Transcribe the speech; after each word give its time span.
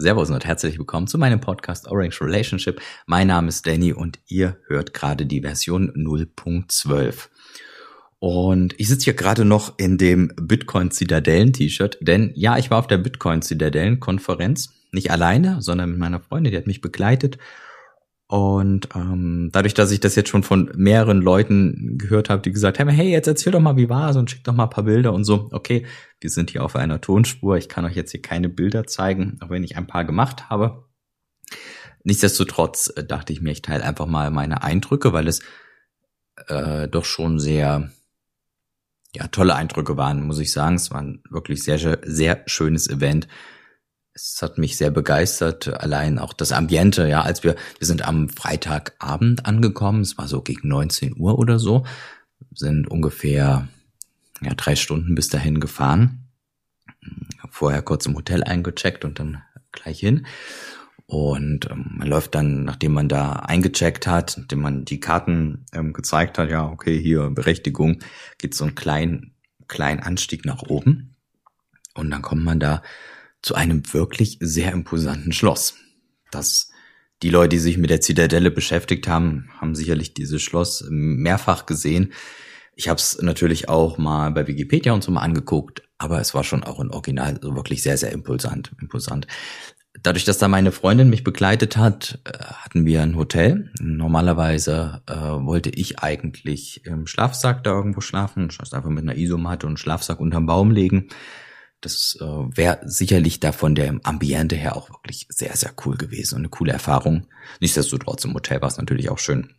Servus 0.00 0.30
und 0.30 0.46
herzlich 0.46 0.78
willkommen 0.78 1.08
zu 1.08 1.18
meinem 1.18 1.42
Podcast 1.42 1.86
Orange 1.86 2.22
Relationship. 2.22 2.80
Mein 3.04 3.26
Name 3.26 3.48
ist 3.48 3.66
Danny 3.66 3.92
und 3.92 4.18
ihr 4.28 4.56
hört 4.66 4.94
gerade 4.94 5.26
die 5.26 5.42
Version 5.42 5.92
0.12. 5.92 7.28
Und 8.18 8.80
ich 8.80 8.88
sitze 8.88 9.04
hier 9.04 9.12
gerade 9.12 9.44
noch 9.44 9.78
in 9.78 9.98
dem 9.98 10.32
Bitcoin 10.40 10.90
Zitadellen 10.90 11.52
T-Shirt, 11.52 11.98
denn 12.00 12.32
ja, 12.34 12.56
ich 12.56 12.70
war 12.70 12.78
auf 12.78 12.86
der 12.86 12.96
Bitcoin 12.96 13.42
Zitadellen 13.42 14.00
Konferenz, 14.00 14.72
nicht 14.90 15.10
alleine, 15.10 15.60
sondern 15.60 15.90
mit 15.90 15.98
meiner 15.98 16.20
Freundin, 16.20 16.52
die 16.52 16.56
hat 16.56 16.66
mich 16.66 16.80
begleitet 16.80 17.36
und 18.30 18.90
ähm, 18.94 19.48
dadurch, 19.50 19.74
dass 19.74 19.90
ich 19.90 19.98
das 19.98 20.14
jetzt 20.14 20.28
schon 20.28 20.44
von 20.44 20.70
mehreren 20.76 21.20
Leuten 21.20 21.98
gehört 21.98 22.30
habe, 22.30 22.40
die 22.40 22.52
gesagt 22.52 22.78
haben, 22.78 22.88
hey, 22.88 23.10
jetzt 23.10 23.26
erzähl 23.26 23.50
doch 23.50 23.58
mal, 23.58 23.76
wie 23.76 23.88
war's 23.88 24.14
und 24.14 24.30
schick 24.30 24.44
doch 24.44 24.52
mal 24.52 24.64
ein 24.64 24.70
paar 24.70 24.84
Bilder 24.84 25.12
und 25.12 25.24
so. 25.24 25.48
Okay, 25.50 25.84
wir 26.20 26.30
sind 26.30 26.50
hier 26.50 26.64
auf 26.64 26.76
einer 26.76 27.00
Tonspur. 27.00 27.56
Ich 27.56 27.68
kann 27.68 27.84
euch 27.84 27.96
jetzt 27.96 28.12
hier 28.12 28.22
keine 28.22 28.48
Bilder 28.48 28.86
zeigen, 28.86 29.36
auch 29.40 29.50
wenn 29.50 29.64
ich 29.64 29.76
ein 29.76 29.88
paar 29.88 30.04
gemacht 30.04 30.48
habe. 30.48 30.84
Nichtsdestotrotz 32.04 32.92
äh, 32.94 33.02
dachte 33.02 33.32
ich 33.32 33.40
mir, 33.40 33.50
ich 33.50 33.62
teile 33.62 33.82
einfach 33.82 34.06
mal 34.06 34.30
meine 34.30 34.62
Eindrücke, 34.62 35.12
weil 35.12 35.26
es 35.26 35.40
äh, 36.46 36.86
doch 36.86 37.06
schon 37.06 37.40
sehr 37.40 37.90
ja 39.12 39.26
tolle 39.26 39.56
Eindrücke 39.56 39.96
waren, 39.96 40.24
muss 40.24 40.38
ich 40.38 40.52
sagen. 40.52 40.76
Es 40.76 40.92
war 40.92 41.02
ein 41.02 41.24
wirklich 41.30 41.64
sehr 41.64 41.98
sehr 42.04 42.44
schönes 42.46 42.88
Event 42.88 43.26
es 44.20 44.42
hat 44.42 44.58
mich 44.58 44.76
sehr 44.76 44.90
begeistert, 44.90 45.68
allein 45.82 46.18
auch 46.18 46.32
das 46.32 46.52
Ambiente, 46.52 47.08
ja, 47.08 47.22
als 47.22 47.42
wir, 47.42 47.56
wir 47.78 47.86
sind 47.86 48.06
am 48.06 48.28
Freitagabend 48.28 49.46
angekommen, 49.46 50.02
es 50.02 50.18
war 50.18 50.28
so 50.28 50.42
gegen 50.42 50.68
19 50.68 51.16
Uhr 51.18 51.38
oder 51.38 51.58
so, 51.58 51.84
sind 52.54 52.90
ungefähr, 52.90 53.68
ja, 54.42 54.54
drei 54.54 54.76
Stunden 54.76 55.14
bis 55.14 55.28
dahin 55.28 55.58
gefahren, 55.58 56.28
vorher 57.50 57.82
kurz 57.82 58.06
im 58.06 58.14
Hotel 58.14 58.44
eingecheckt 58.44 59.04
und 59.04 59.18
dann 59.18 59.42
gleich 59.72 60.00
hin. 60.00 60.26
Und 61.06 61.68
ähm, 61.70 61.94
man 61.96 62.06
läuft 62.06 62.34
dann, 62.34 62.64
nachdem 62.64 62.92
man 62.92 63.08
da 63.08 63.32
eingecheckt 63.32 64.06
hat, 64.06 64.36
nachdem 64.38 64.60
man 64.60 64.84
die 64.84 65.00
Karten 65.00 65.64
ähm, 65.72 65.92
gezeigt 65.92 66.38
hat, 66.38 66.50
ja, 66.50 66.68
okay, 66.68 67.00
hier 67.00 67.30
Berechtigung, 67.30 67.98
geht 68.38 68.54
so 68.54 68.64
ein 68.64 68.76
kleinen, 68.76 69.34
kleinen 69.66 70.00
Anstieg 70.00 70.44
nach 70.44 70.62
oben. 70.62 71.16
Und 71.94 72.10
dann 72.10 72.22
kommt 72.22 72.44
man 72.44 72.60
da 72.60 72.82
zu 73.42 73.54
einem 73.54 73.82
wirklich 73.92 74.38
sehr 74.40 74.72
imposanten 74.72 75.32
Schloss. 75.32 75.74
Das 76.30 76.70
die 77.22 77.30
Leute, 77.30 77.50
die 77.50 77.58
sich 77.58 77.76
mit 77.76 77.90
der 77.90 78.00
Zitadelle 78.00 78.50
beschäftigt 78.50 79.06
haben, 79.06 79.50
haben 79.60 79.74
sicherlich 79.74 80.14
dieses 80.14 80.40
Schloss 80.40 80.86
mehrfach 80.88 81.66
gesehen. 81.66 82.12
Ich 82.74 82.88
habe 82.88 82.98
es 82.98 83.20
natürlich 83.20 83.68
auch 83.68 83.98
mal 83.98 84.30
bei 84.30 84.46
Wikipedia 84.46 84.94
und 84.94 85.04
so 85.04 85.12
mal 85.12 85.20
angeguckt, 85.20 85.82
aber 85.98 86.18
es 86.20 86.34
war 86.34 86.44
schon 86.44 86.64
auch 86.64 86.80
in 86.80 86.90
Original 86.90 87.38
so 87.42 87.54
wirklich 87.54 87.82
sehr, 87.82 87.98
sehr 87.98 88.12
impulsant. 88.12 88.72
impulsant. 88.80 89.26
Dadurch, 90.02 90.24
dass 90.24 90.38
da 90.38 90.48
meine 90.48 90.72
Freundin 90.72 91.10
mich 91.10 91.24
begleitet 91.24 91.76
hat, 91.76 92.20
äh, 92.24 92.38
hatten 92.38 92.86
wir 92.86 93.02
ein 93.02 93.16
Hotel. 93.16 93.70
Normalerweise 93.80 95.02
äh, 95.06 95.14
wollte 95.14 95.68
ich 95.68 95.98
eigentlich 95.98 96.86
im 96.86 97.06
Schlafsack 97.06 97.64
da 97.64 97.72
irgendwo 97.72 98.00
schlafen, 98.00 98.48
einfach 98.72 98.88
mit 98.88 99.02
einer 99.02 99.16
Isomatte 99.16 99.66
und 99.66 99.78
Schlafsack 99.78 100.20
unterm 100.20 100.46
Baum 100.46 100.70
legen. 100.70 101.08
Das 101.80 102.18
äh, 102.20 102.24
wäre 102.24 102.80
sicherlich 102.84 103.40
da 103.40 103.52
von 103.52 103.74
der 103.74 103.98
Ambiente 104.02 104.56
her 104.56 104.76
auch 104.76 104.90
wirklich 104.90 105.26
sehr, 105.30 105.56
sehr 105.56 105.72
cool 105.84 105.96
gewesen 105.96 106.34
und 106.34 106.42
eine 106.42 106.50
coole 106.50 106.72
Erfahrung. 106.72 107.26
Nichtsdestotrotz 107.60 108.24
im 108.24 108.34
Hotel 108.34 108.60
war 108.60 108.68
es 108.68 108.76
natürlich 108.76 109.08
auch 109.08 109.18
schön. 109.18 109.54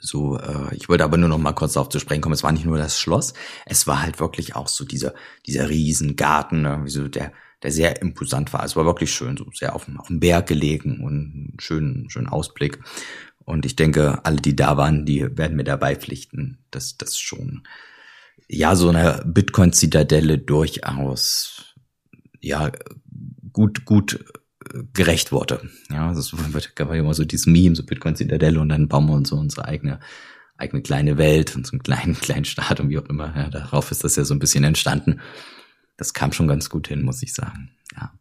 So, 0.00 0.38
äh, 0.38 0.74
ich 0.74 0.90
wollte 0.90 1.04
aber 1.04 1.16
nur 1.16 1.30
noch 1.30 1.38
mal 1.38 1.54
kurz 1.54 1.72
darauf 1.72 1.88
zu 1.88 1.98
sprechen 1.98 2.20
kommen. 2.20 2.34
Es 2.34 2.42
war 2.42 2.52
nicht 2.52 2.66
nur 2.66 2.76
das 2.76 2.98
Schloss, 2.98 3.32
es 3.64 3.86
war 3.86 4.02
halt 4.02 4.20
wirklich 4.20 4.54
auch 4.54 4.68
so 4.68 4.84
dieser 4.84 5.14
dieser 5.46 5.70
riesen 5.70 6.16
Garten, 6.16 6.62
ne, 6.62 6.84
so 6.86 7.08
der 7.08 7.32
der 7.62 7.72
sehr 7.72 8.02
imposant 8.02 8.52
war. 8.52 8.62
Es 8.64 8.76
war 8.76 8.84
wirklich 8.84 9.10
schön, 9.10 9.38
so 9.38 9.46
sehr 9.54 9.74
auf, 9.74 9.88
auf 9.96 10.08
dem 10.08 10.20
Berg 10.20 10.46
gelegen 10.46 11.02
und 11.02 11.14
einen 11.14 11.56
schönen 11.58 12.10
schönen 12.10 12.28
Ausblick. 12.28 12.80
Und 13.46 13.64
ich 13.64 13.76
denke, 13.76 14.24
alle, 14.24 14.36
die 14.36 14.56
da 14.56 14.76
waren, 14.76 15.06
die 15.06 15.36
werden 15.36 15.56
mir 15.56 15.64
dabei 15.64 15.96
pflichten, 15.96 16.58
dass 16.70 16.98
das 16.98 17.18
schon 17.18 17.66
ja 18.48 18.76
so 18.76 18.88
eine 18.88 19.22
Bitcoin-Zitadelle 19.26 20.38
durchaus 20.38 21.74
ja 22.40 22.70
gut 23.52 23.84
gut 23.84 24.24
äh, 24.72 24.82
gerecht 24.92 25.32
wurde. 25.32 25.68
Ja, 25.90 26.12
das 26.12 26.32
wird 26.52 26.76
gab 26.76 26.92
immer 26.92 27.14
so 27.14 27.24
dieses 27.24 27.46
Meme, 27.46 27.76
so 27.76 27.84
Bitcoin-Zitadelle 27.84 28.60
und 28.60 28.68
dann 28.68 28.88
bauen 28.88 29.06
wir 29.06 29.14
uns 29.14 29.30
so 29.30 29.36
unsere 29.36 29.66
eigene 29.66 30.00
eigene 30.56 30.82
kleine 30.82 31.18
Welt 31.18 31.56
und 31.56 31.66
so 31.66 31.72
einen 31.72 31.82
kleinen 31.82 32.14
kleinen 32.20 32.44
Staat 32.44 32.80
und 32.80 32.90
wie 32.90 32.98
auch 32.98 33.06
immer. 33.06 33.34
Ja, 33.36 33.48
darauf 33.48 33.90
ist 33.90 34.04
das 34.04 34.16
ja 34.16 34.24
so 34.24 34.34
ein 34.34 34.40
bisschen 34.40 34.64
entstanden. 34.64 35.20
Das 35.96 36.12
kam 36.12 36.32
schon 36.32 36.48
ganz 36.48 36.70
gut 36.70 36.88
hin, 36.88 37.02
muss 37.02 37.22
ich 37.22 37.32
sagen. 37.32 37.70
Ja. 37.96 38.12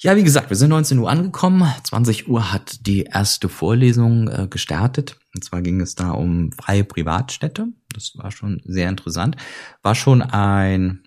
Ja, 0.00 0.14
wie 0.14 0.22
gesagt, 0.22 0.48
wir 0.48 0.56
sind 0.56 0.70
19 0.70 0.96
Uhr 0.98 1.10
angekommen. 1.10 1.68
20 1.82 2.28
Uhr 2.28 2.52
hat 2.52 2.86
die 2.86 3.02
erste 3.02 3.48
Vorlesung 3.48 4.28
äh, 4.28 4.46
gestartet. 4.48 5.18
Und 5.34 5.42
zwar 5.42 5.60
ging 5.60 5.80
es 5.80 5.96
da 5.96 6.12
um 6.12 6.52
freie 6.52 6.84
Privatstädte. 6.84 7.66
Das 7.92 8.12
war 8.14 8.30
schon 8.30 8.62
sehr 8.64 8.88
interessant. 8.88 9.36
War 9.82 9.96
schon 9.96 10.22
ein, 10.22 11.02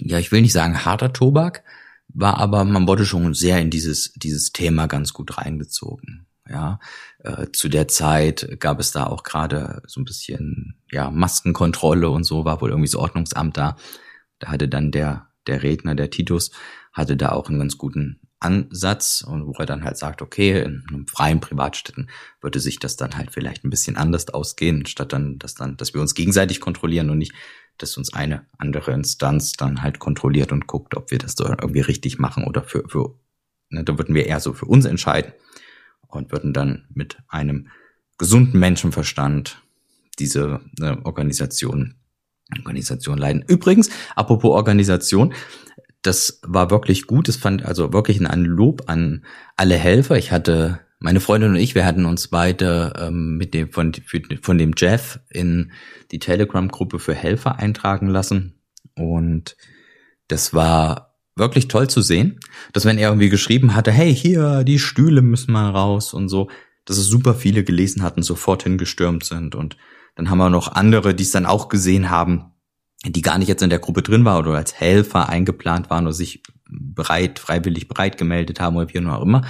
ja, 0.00 0.18
ich 0.18 0.30
will 0.32 0.42
nicht 0.42 0.52
sagen 0.52 0.84
harter 0.84 1.14
Tobak, 1.14 1.64
war 2.08 2.36
aber, 2.36 2.64
man 2.64 2.86
wurde 2.86 3.06
schon 3.06 3.32
sehr 3.32 3.58
in 3.58 3.70
dieses, 3.70 4.12
dieses 4.14 4.52
Thema 4.52 4.86
ganz 4.86 5.14
gut 5.14 5.38
reingezogen. 5.38 6.26
Ja, 6.46 6.80
äh, 7.20 7.46
zu 7.52 7.70
der 7.70 7.88
Zeit 7.88 8.60
gab 8.60 8.80
es 8.80 8.92
da 8.92 9.06
auch 9.06 9.22
gerade 9.22 9.80
so 9.86 10.00
ein 10.00 10.04
bisschen, 10.04 10.76
ja, 10.90 11.10
Maskenkontrolle 11.10 12.10
und 12.10 12.24
so, 12.24 12.44
war 12.44 12.60
wohl 12.60 12.68
irgendwie 12.68 12.88
das 12.88 12.96
Ordnungsamt 12.96 13.56
da. 13.56 13.76
Da 14.40 14.48
hatte 14.48 14.68
dann 14.68 14.90
der, 14.90 15.27
der 15.48 15.62
Redner, 15.62 15.94
der 15.94 16.10
Titus, 16.10 16.50
hatte 16.92 17.16
da 17.16 17.32
auch 17.32 17.48
einen 17.48 17.58
ganz 17.58 17.78
guten 17.78 18.20
Ansatz 18.40 19.24
und 19.26 19.46
wo 19.46 19.52
er 19.58 19.66
dann 19.66 19.82
halt 19.82 19.96
sagt, 19.96 20.22
okay, 20.22 20.62
in 20.62 20.84
einem 20.88 21.06
freien 21.08 21.40
Privatstätten 21.40 22.08
würde 22.40 22.60
sich 22.60 22.78
das 22.78 22.96
dann 22.96 23.16
halt 23.16 23.32
vielleicht 23.32 23.64
ein 23.64 23.70
bisschen 23.70 23.96
anders 23.96 24.28
ausgehen, 24.28 24.86
statt 24.86 25.12
dann, 25.12 25.38
dass 25.38 25.54
dann, 25.54 25.76
dass 25.76 25.92
wir 25.92 26.00
uns 26.00 26.14
gegenseitig 26.14 26.60
kontrollieren 26.60 27.10
und 27.10 27.18
nicht, 27.18 27.32
dass 27.78 27.96
uns 27.96 28.12
eine 28.12 28.46
andere 28.58 28.92
Instanz 28.92 29.52
dann 29.54 29.82
halt 29.82 29.98
kontrolliert 29.98 30.52
und 30.52 30.66
guckt, 30.66 30.96
ob 30.96 31.10
wir 31.10 31.18
das 31.18 31.34
da 31.34 31.48
irgendwie 31.48 31.80
richtig 31.80 32.18
machen 32.18 32.44
oder 32.44 32.62
für, 32.62 32.84
für, 32.88 33.18
ne, 33.70 33.82
da 33.82 33.98
würden 33.98 34.14
wir 34.14 34.26
eher 34.26 34.40
so 34.40 34.52
für 34.52 34.66
uns 34.66 34.84
entscheiden 34.84 35.32
und 36.06 36.30
würden 36.30 36.52
dann 36.52 36.86
mit 36.90 37.18
einem 37.28 37.68
gesunden 38.18 38.58
Menschenverstand 38.58 39.62
diese 40.18 40.60
ne, 40.78 41.00
Organisation 41.04 41.94
Organisation 42.56 43.18
leiden. 43.18 43.44
Übrigens, 43.46 43.90
apropos 44.16 44.52
Organisation, 44.52 45.34
das 46.02 46.40
war 46.42 46.70
wirklich 46.70 47.06
gut. 47.06 47.28
Es 47.28 47.36
fand 47.36 47.64
also 47.64 47.92
wirklich 47.92 48.24
ein 48.26 48.44
Lob 48.44 48.84
an 48.86 49.24
alle 49.56 49.76
Helfer. 49.76 50.16
Ich 50.16 50.32
hatte 50.32 50.80
meine 51.00 51.20
Freundin 51.20 51.50
und 51.50 51.56
ich, 51.56 51.74
wir 51.74 51.86
hatten 51.86 52.06
uns 52.06 52.28
beide 52.28 52.92
ähm, 52.98 53.36
mit 53.36 53.54
dem 53.54 53.70
von, 53.70 53.92
von 54.42 54.58
dem 54.58 54.72
Jeff 54.76 55.20
in 55.28 55.72
die 56.10 56.18
Telegram-Gruppe 56.18 56.98
für 56.98 57.14
Helfer 57.14 57.58
eintragen 57.58 58.08
lassen 58.08 58.54
und 58.94 59.56
das 60.26 60.52
war 60.52 61.16
wirklich 61.36 61.68
toll 61.68 61.88
zu 61.88 62.02
sehen, 62.02 62.40
dass 62.72 62.84
wenn 62.84 62.98
er 62.98 63.10
irgendwie 63.10 63.28
geschrieben 63.28 63.74
hatte, 63.74 63.92
hey 63.92 64.14
hier 64.14 64.64
die 64.64 64.80
Stühle 64.80 65.22
müssen 65.22 65.52
mal 65.52 65.70
raus 65.70 66.12
und 66.12 66.28
so, 66.28 66.50
dass 66.84 66.98
es 66.98 67.06
super 67.06 67.34
viele 67.34 67.62
gelesen 67.62 68.02
hatten, 68.02 68.22
sofort 68.22 68.64
hingestürmt 68.64 69.24
sind 69.24 69.54
und 69.54 69.76
dann 70.18 70.30
haben 70.30 70.38
wir 70.38 70.50
noch 70.50 70.72
andere, 70.72 71.14
die 71.14 71.22
es 71.22 71.30
dann 71.30 71.46
auch 71.46 71.68
gesehen 71.68 72.10
haben, 72.10 72.46
die 73.06 73.22
gar 73.22 73.38
nicht 73.38 73.46
jetzt 73.46 73.62
in 73.62 73.70
der 73.70 73.78
Gruppe 73.78 74.02
drin 74.02 74.24
war 74.24 74.40
oder 74.40 74.50
als 74.54 74.74
Helfer 74.74 75.28
eingeplant 75.28 75.90
waren 75.90 76.06
oder 76.06 76.12
sich 76.12 76.42
bereit, 76.68 77.38
freiwillig 77.38 77.86
bereit 77.86 78.18
gemeldet 78.18 78.58
haben 78.58 78.76
oder 78.76 78.92
wie 78.92 78.98
auch 79.06 79.22
immer, 79.22 79.42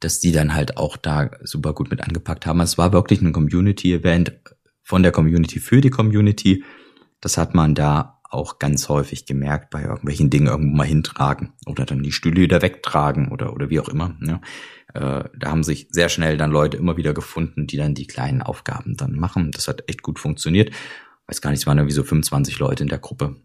dass 0.00 0.18
die 0.18 0.32
dann 0.32 0.54
halt 0.54 0.78
auch 0.78 0.96
da 0.96 1.30
super 1.42 1.74
gut 1.74 1.90
mit 1.90 2.00
angepackt 2.00 2.46
haben. 2.46 2.60
Es 2.60 2.78
war 2.78 2.94
wirklich 2.94 3.20
ein 3.20 3.34
Community-Event 3.34 4.32
von 4.82 5.02
der 5.02 5.12
Community 5.12 5.60
für 5.60 5.82
die 5.82 5.90
Community. 5.90 6.64
Das 7.20 7.36
hat 7.36 7.54
man 7.54 7.74
da 7.74 8.18
auch 8.30 8.58
ganz 8.58 8.88
häufig 8.88 9.26
gemerkt 9.26 9.68
bei 9.68 9.82
irgendwelchen 9.82 10.30
Dingen 10.30 10.46
irgendwo 10.46 10.74
mal 10.74 10.86
hintragen 10.86 11.52
oder 11.66 11.84
dann 11.84 12.02
die 12.02 12.12
Stühle 12.12 12.40
wieder 12.40 12.62
wegtragen 12.62 13.28
oder, 13.28 13.52
oder 13.52 13.68
wie 13.68 13.78
auch 13.78 13.90
immer. 13.90 14.16
Ja. 14.22 14.40
Äh, 14.94 15.24
da 15.36 15.50
haben 15.50 15.64
sich 15.64 15.88
sehr 15.90 16.08
schnell 16.08 16.36
dann 16.36 16.50
Leute 16.50 16.76
immer 16.76 16.96
wieder 16.96 17.14
gefunden, 17.14 17.66
die 17.66 17.76
dann 17.76 17.94
die 17.94 18.06
kleinen 18.06 18.42
Aufgaben 18.42 18.96
dann 18.96 19.16
machen. 19.16 19.50
Das 19.52 19.68
hat 19.68 19.88
echt 19.88 20.02
gut 20.02 20.18
funktioniert 20.18 20.72
weiß 21.32 21.40
gar 21.40 21.50
nicht, 21.50 21.60
es 21.60 21.66
waren 21.66 21.78
irgendwie 21.78 21.94
so 21.94 22.04
25 22.04 22.58
Leute 22.58 22.82
in 22.82 22.88
der 22.88 22.98
Gruppe, 22.98 23.36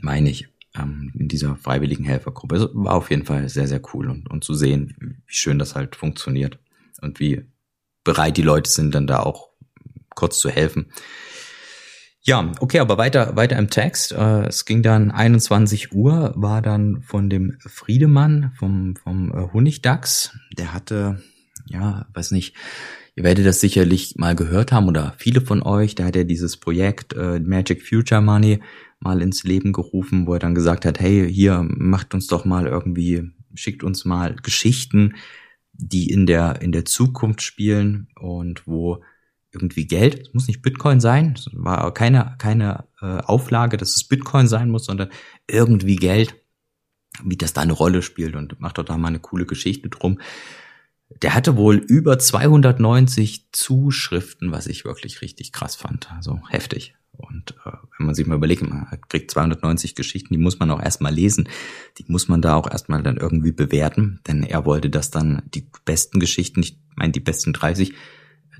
meine 0.00 0.28
ich, 0.28 0.48
ähm, 0.74 1.12
in 1.16 1.28
dieser 1.28 1.56
freiwilligen 1.56 2.04
Helfergruppe. 2.04 2.56
Es 2.56 2.68
war 2.72 2.94
auf 2.94 3.10
jeden 3.10 3.24
Fall 3.24 3.48
sehr, 3.48 3.68
sehr 3.68 3.80
cool 3.94 4.10
und, 4.10 4.28
und 4.28 4.44
zu 4.44 4.54
sehen, 4.54 4.96
wie 5.00 5.34
schön 5.34 5.58
das 5.58 5.74
halt 5.74 5.96
funktioniert 5.96 6.58
und 7.00 7.20
wie 7.20 7.44
bereit 8.04 8.36
die 8.36 8.42
Leute 8.42 8.70
sind, 8.70 8.94
dann 8.94 9.06
da 9.06 9.20
auch 9.20 9.50
kurz 10.14 10.40
zu 10.40 10.50
helfen. 10.50 10.90
Ja, 12.26 12.50
okay, 12.58 12.80
aber 12.80 12.98
weiter, 12.98 13.36
weiter 13.36 13.56
im 13.56 13.70
Text. 13.70 14.10
Äh, 14.10 14.46
es 14.46 14.64
ging 14.64 14.82
dann 14.82 15.12
21 15.12 15.92
Uhr, 15.92 16.32
war 16.34 16.60
dann 16.60 17.02
von 17.02 17.30
dem 17.30 17.56
Friedemann 17.60 18.50
vom, 18.58 18.96
vom 18.96 19.30
äh, 19.30 19.52
Honigdachs. 19.52 20.36
Der 20.58 20.74
hatte, 20.74 21.22
ja, 21.66 22.06
weiß 22.14 22.32
nicht, 22.32 22.54
Ihr 23.18 23.24
werdet 23.24 23.46
das 23.46 23.60
sicherlich 23.60 24.16
mal 24.16 24.36
gehört 24.36 24.72
haben 24.72 24.88
oder 24.88 25.14
viele 25.16 25.40
von 25.40 25.62
euch, 25.62 25.94
da 25.94 26.04
hat 26.04 26.16
er 26.16 26.24
dieses 26.24 26.58
Projekt 26.58 27.14
äh, 27.14 27.40
Magic 27.40 27.82
Future 27.82 28.20
Money 28.20 28.60
mal 29.00 29.22
ins 29.22 29.42
Leben 29.42 29.72
gerufen, 29.72 30.26
wo 30.26 30.34
er 30.34 30.38
dann 30.38 30.54
gesagt 30.54 30.84
hat, 30.84 31.00
hey, 31.00 31.32
hier 31.32 31.66
macht 31.66 32.12
uns 32.12 32.26
doch 32.26 32.44
mal 32.44 32.66
irgendwie 32.66 33.30
schickt 33.54 33.82
uns 33.82 34.04
mal 34.04 34.36
Geschichten, 34.36 35.14
die 35.72 36.10
in 36.10 36.26
der, 36.26 36.60
in 36.60 36.72
der 36.72 36.84
Zukunft 36.84 37.40
spielen 37.40 38.08
und 38.20 38.66
wo 38.66 39.02
irgendwie 39.56 39.86
Geld, 39.86 40.20
es 40.20 40.34
muss 40.34 40.46
nicht 40.46 40.62
Bitcoin 40.62 41.00
sein, 41.00 41.34
es 41.36 41.48
war 41.52 41.92
keine, 41.94 42.34
keine 42.38 42.84
äh, 43.00 43.18
Auflage, 43.18 43.76
dass 43.76 43.96
es 43.96 44.04
Bitcoin 44.04 44.46
sein 44.46 44.70
muss, 44.70 44.84
sondern 44.84 45.08
irgendwie 45.46 45.96
Geld, 45.96 46.34
wie 47.24 47.36
das 47.36 47.52
da 47.52 47.62
eine 47.62 47.72
Rolle 47.72 48.02
spielt 48.02 48.36
und 48.36 48.60
macht 48.60 48.78
doch 48.78 48.84
da 48.84 48.96
mal 48.96 49.08
eine 49.08 49.20
coole 49.20 49.46
Geschichte 49.46 49.88
drum. 49.88 50.20
Der 51.22 51.34
hatte 51.34 51.56
wohl 51.56 51.76
über 51.76 52.18
290 52.18 53.52
Zuschriften, 53.52 54.50
was 54.50 54.66
ich 54.66 54.84
wirklich 54.84 55.22
richtig 55.22 55.52
krass 55.52 55.76
fand. 55.76 56.10
Also 56.12 56.40
heftig. 56.48 56.94
Und 57.12 57.54
äh, 57.64 57.72
wenn 57.96 58.06
man 58.06 58.14
sich 58.14 58.26
mal 58.26 58.34
überlegt, 58.34 58.62
man 58.62 58.86
kriegt 59.08 59.30
290 59.30 59.94
Geschichten, 59.94 60.34
die 60.34 60.40
muss 60.40 60.58
man 60.58 60.70
auch 60.70 60.82
erstmal 60.82 61.14
lesen, 61.14 61.48
die 61.98 62.04
muss 62.08 62.28
man 62.28 62.42
da 62.42 62.54
auch 62.56 62.70
erstmal 62.70 63.02
dann 63.02 63.16
irgendwie 63.16 63.52
bewerten, 63.52 64.20
denn 64.26 64.42
er 64.42 64.66
wollte 64.66 64.90
das 64.90 65.10
dann 65.10 65.42
die 65.54 65.66
besten 65.84 66.20
Geschichten, 66.20 66.60
ich 66.60 66.78
meine 66.94 67.12
die 67.12 67.20
besten 67.20 67.52
30, 67.52 67.94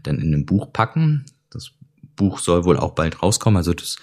dann 0.02 0.19
in 0.19 0.34
ein 0.34 0.46
Buch 0.46 0.72
packen. 0.72 1.25
Das 1.50 1.72
Buch 2.16 2.38
soll 2.38 2.64
wohl 2.64 2.78
auch 2.78 2.94
bald 2.94 3.22
rauskommen, 3.22 3.56
also 3.56 3.75
das 3.75 3.96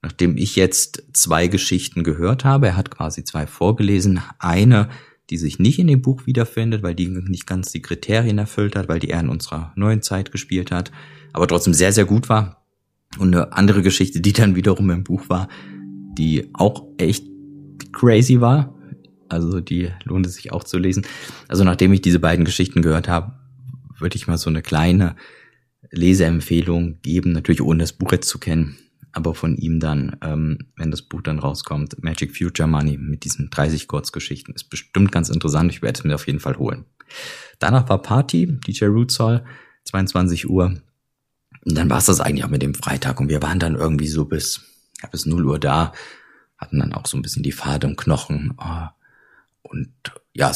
nachdem 0.00 0.36
ich 0.36 0.54
jetzt 0.54 1.02
zwei 1.12 1.48
Geschichten 1.48 2.04
gehört 2.04 2.44
habe, 2.44 2.68
er 2.68 2.76
hat 2.76 2.88
quasi 2.88 3.24
zwei 3.24 3.48
vorgelesen, 3.48 4.20
eine, 4.38 4.90
die 5.28 5.36
sich 5.36 5.58
nicht 5.58 5.80
in 5.80 5.88
dem 5.88 6.02
Buch 6.02 6.24
wiederfindet, 6.24 6.84
weil 6.84 6.94
die 6.94 7.08
nicht 7.08 7.48
ganz 7.48 7.72
die 7.72 7.82
Kriterien 7.82 8.38
erfüllt 8.38 8.76
hat, 8.76 8.88
weil 8.88 9.00
die 9.00 9.08
eher 9.08 9.18
in 9.18 9.28
unserer 9.28 9.72
neuen 9.74 10.00
Zeit 10.00 10.30
gespielt 10.30 10.70
hat, 10.70 10.92
aber 11.32 11.48
trotzdem 11.48 11.74
sehr, 11.74 11.92
sehr 11.92 12.04
gut 12.04 12.28
war, 12.28 12.58
und 13.16 13.34
eine 13.34 13.52
andere 13.52 13.82
Geschichte, 13.82 14.20
die 14.20 14.32
dann 14.32 14.54
wiederum 14.54 14.90
im 14.90 15.04
Buch 15.04 15.28
war, 15.28 15.48
die 16.18 16.50
auch 16.52 16.84
echt 16.98 17.26
crazy 17.92 18.40
war. 18.40 18.74
Also 19.28 19.60
die 19.60 19.90
lohnt 20.04 20.26
es 20.26 20.34
sich 20.34 20.52
auch 20.52 20.64
zu 20.64 20.78
lesen. 20.78 21.06
Also 21.48 21.64
nachdem 21.64 21.92
ich 21.92 22.02
diese 22.02 22.18
beiden 22.18 22.44
Geschichten 22.44 22.82
gehört 22.82 23.08
habe, 23.08 23.37
würde 24.00 24.16
ich 24.16 24.26
mal 24.26 24.38
so 24.38 24.50
eine 24.50 24.62
kleine 24.62 25.16
Leseempfehlung 25.90 27.00
geben, 27.02 27.32
natürlich 27.32 27.62
ohne 27.62 27.80
das 27.80 27.92
Buch 27.92 28.12
jetzt 28.12 28.28
zu 28.28 28.38
kennen, 28.38 28.76
aber 29.12 29.34
von 29.34 29.56
ihm 29.56 29.80
dann, 29.80 30.16
ähm, 30.22 30.58
wenn 30.76 30.90
das 30.90 31.02
Buch 31.02 31.22
dann 31.22 31.38
rauskommt, 31.38 32.02
Magic 32.02 32.36
Future 32.36 32.68
Money 32.68 32.98
mit 32.98 33.24
diesen 33.24 33.50
30 33.50 33.88
Kurzgeschichten, 33.88 34.54
ist 34.54 34.70
bestimmt 34.70 35.12
ganz 35.12 35.28
interessant. 35.28 35.72
Ich 35.72 35.82
werde 35.82 35.98
es 35.98 36.04
mir 36.04 36.14
auf 36.14 36.26
jeden 36.26 36.40
Fall 36.40 36.58
holen. 36.58 36.84
Danach 37.58 37.88
war 37.88 38.02
Party, 38.02 38.58
DJ 38.66 38.86
Roots 38.86 39.18
Hall, 39.18 39.44
22 39.84 40.48
Uhr. 40.48 40.80
Und 41.64 41.76
dann 41.76 41.90
war 41.90 41.98
es 41.98 42.06
das 42.06 42.20
eigentlich 42.20 42.44
auch 42.44 42.50
mit 42.50 42.62
dem 42.62 42.74
Freitag 42.74 43.20
und 43.20 43.28
wir 43.28 43.42
waren 43.42 43.58
dann 43.58 43.74
irgendwie 43.74 44.08
so 44.08 44.24
bis, 44.24 44.60
ja, 45.02 45.08
bis 45.08 45.26
0 45.26 45.44
Uhr 45.46 45.58
da, 45.58 45.92
hatten 46.56 46.78
dann 46.78 46.92
auch 46.92 47.06
so 47.06 47.16
ein 47.16 47.22
bisschen 47.22 47.42
die 47.42 47.52
Fahrt 47.52 47.84
im 47.84 47.96
Knochen 47.96 48.54
oh, 48.58 48.86
und 49.62 49.92
ja, 50.34 50.52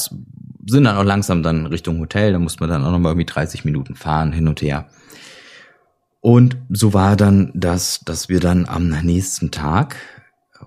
sind 0.66 0.84
dann 0.84 0.96
auch 0.96 1.04
langsam 1.04 1.42
dann 1.42 1.66
Richtung 1.66 1.98
Hotel, 2.00 2.32
da 2.32 2.38
musste 2.38 2.60
man 2.60 2.70
dann 2.70 2.84
auch 2.84 2.90
nochmal 2.90 3.12
irgendwie 3.12 3.26
30 3.26 3.64
Minuten 3.64 3.94
fahren, 3.94 4.32
hin 4.32 4.48
und 4.48 4.62
her. 4.62 4.88
Und 6.20 6.56
so 6.68 6.94
war 6.94 7.16
dann 7.16 7.50
das, 7.54 8.00
dass 8.04 8.28
wir 8.28 8.40
dann 8.40 8.66
am 8.66 8.88
nächsten 8.88 9.50
Tag 9.50 9.96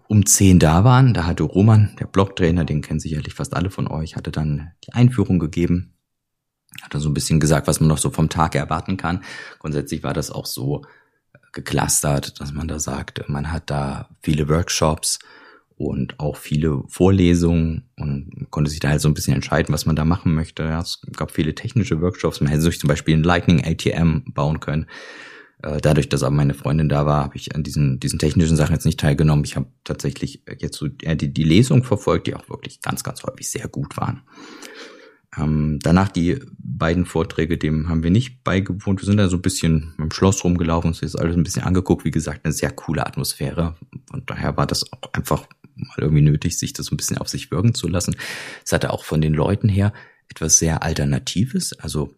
um 0.08 0.26
10 0.26 0.60
da 0.60 0.84
waren. 0.84 1.14
Da 1.14 1.26
hatte 1.26 1.44
Roman, 1.44 1.96
der 2.00 2.08
Blogtrainer, 2.08 2.66
den 2.66 2.82
kennen 2.82 3.00
sicherlich 3.00 3.34
fast 3.34 3.56
alle 3.56 3.70
von 3.70 3.88
euch, 3.88 4.16
hatte 4.16 4.32
dann 4.32 4.72
die 4.86 4.94
Einführung 4.94 5.40
gegeben 5.40 5.96
hat 6.82 6.94
er 6.94 7.00
so 7.00 7.10
ein 7.10 7.14
bisschen 7.14 7.40
gesagt, 7.40 7.68
was 7.68 7.80
man 7.80 7.90
noch 7.90 7.98
so 7.98 8.10
vom 8.10 8.30
Tag 8.30 8.56
erwarten 8.56 8.98
kann. 8.98 9.24
Grundsätzlich 9.60 10.04
war 10.04 10.14
das 10.14 10.32
auch 10.32 10.46
so 10.46 10.84
äh, 11.34 11.38
geclustert, 11.54 12.40
dass 12.40 12.54
man 12.54 12.68
da 12.68 12.80
sagt, 12.80 13.28
man 13.30 13.52
hat 13.52 13.70
da 13.70 14.10
viele 14.22 14.50
Workshops 14.50 15.20
und 15.78 16.20
auch 16.20 16.38
viele 16.38 16.84
Vorlesungen 16.88 17.90
und 17.98 18.48
konnte 18.50 18.72
sich 18.72 18.80
da 18.80 18.90
halt 18.90 19.02
so 19.02 19.10
ein 19.10 19.14
bisschen 19.14 19.34
entscheiden, 19.34 19.74
was 19.74 19.86
man 19.86 19.96
da 19.96 20.06
machen 20.06 20.34
möchte. 20.34 20.64
Ja, 20.64 20.80
es 20.80 21.02
gab 21.16 21.32
viele 21.32 21.54
technische 21.54 22.02
Workshops. 22.02 22.40
Man 22.40 22.50
hätte 22.50 22.62
sich 22.62 22.80
zum 22.80 22.88
Beispiel 22.88 23.16
ein 23.16 23.24
Lightning 23.24 23.66
ATM 23.66 24.32
bauen 24.34 24.62
können. 24.62 24.88
Äh, 25.62 25.82
dadurch, 25.82 26.08
dass 26.08 26.24
aber 26.24 26.36
meine 26.36 26.54
Freundin 26.54 26.88
da 26.88 27.06
war, 27.06 27.24
habe 27.24 27.36
ich 27.36 27.56
an 27.56 27.64
diesen, 27.64 28.00
diesen 28.00 28.20
technischen 28.20 28.56
Sachen 28.56 28.74
jetzt 28.74 28.86
nicht 28.86 29.00
teilgenommen. 29.00 29.44
Ich 29.44 29.58
habe 29.58 29.68
tatsächlich 29.84 30.44
jetzt 30.60 30.78
so 30.78 30.88
die, 30.88 31.34
die 31.34 31.44
Lesung 31.44 31.84
verfolgt, 31.84 32.28
die 32.28 32.36
auch 32.36 32.50
wirklich 32.50 32.82
ganz, 32.82 33.04
ganz 33.04 33.24
häufig 33.24 33.50
sehr 33.50 33.68
gut 33.68 33.98
waren. 33.98 34.22
Ähm, 35.38 35.80
danach 35.82 36.10
die 36.10 36.40
beiden 36.58 37.06
Vorträge, 37.06 37.58
dem 37.58 37.90
haben 37.90 38.04
wir 38.04 38.12
nicht 38.12 38.44
beigewohnt. 38.44 39.02
Wir 39.02 39.06
sind 39.06 39.18
da 39.18 39.28
so 39.28 39.38
ein 39.38 39.42
bisschen 39.42 39.94
im 39.98 40.12
Schloss 40.12 40.44
rumgelaufen, 40.44 40.90
uns 40.90 41.02
das 41.02 41.16
alles 41.16 41.36
ein 41.36 41.44
bisschen 41.44 41.64
angeguckt. 41.64 42.06
Wie 42.06 42.12
gesagt, 42.12 42.46
eine 42.46 42.54
sehr 42.54 42.72
coole 42.72 43.06
Atmosphäre. 43.06 43.76
Und 44.12 44.30
daher 44.30 44.56
war 44.58 44.68
das 44.68 44.92
auch 44.94 45.14
einfach 45.14 45.48
mal 45.76 45.98
irgendwie 46.00 46.22
nötig, 46.22 46.58
sich 46.58 46.74
das 46.74 46.88
so 46.88 46.94
ein 46.94 46.98
bisschen 46.98 47.18
auf 47.18 47.30
sich 47.30 47.52
wirken 47.52 47.74
zu 47.74 47.88
lassen. 47.88 48.16
Es 48.64 48.72
hatte 48.72 48.92
auch 48.92 49.04
von 49.04 49.22
den 49.22 49.34
Leuten 49.34 49.70
her 49.70 49.94
etwas 50.30 50.58
sehr 50.58 50.84
Alternatives. 50.84 51.74
Also 51.74 52.14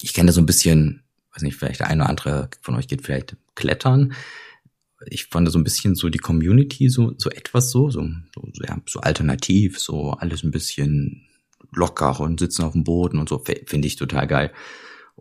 ich 0.00 0.14
kenne 0.14 0.32
so 0.32 0.40
ein 0.40 0.46
bisschen, 0.46 1.02
weiß 1.32 1.42
nicht, 1.42 1.56
vielleicht 1.56 1.80
der 1.80 1.88
eine 1.88 2.02
oder 2.02 2.10
andere 2.10 2.50
von 2.62 2.74
euch 2.76 2.88
geht 2.88 3.02
vielleicht 3.02 3.36
klettern. 3.54 4.14
Ich 5.08 5.26
fand 5.26 5.50
so 5.50 5.58
ein 5.58 5.64
bisschen 5.64 5.94
so 5.94 6.08
die 6.08 6.18
Community 6.18 6.88
so, 6.88 7.12
so 7.18 7.30
etwas 7.30 7.70
so, 7.70 7.90
so, 7.90 8.08
so, 8.34 8.48
ja, 8.66 8.80
so 8.88 9.00
alternativ, 9.00 9.78
so 9.78 10.12
alles 10.12 10.42
ein 10.42 10.50
bisschen 10.50 11.26
locker 11.72 12.20
und 12.20 12.40
sitzen 12.40 12.62
auf 12.62 12.72
dem 12.72 12.84
Boden 12.84 13.18
und 13.18 13.28
so, 13.28 13.42
finde 13.66 13.86
ich 13.86 13.96
total 13.96 14.26
geil. 14.26 14.52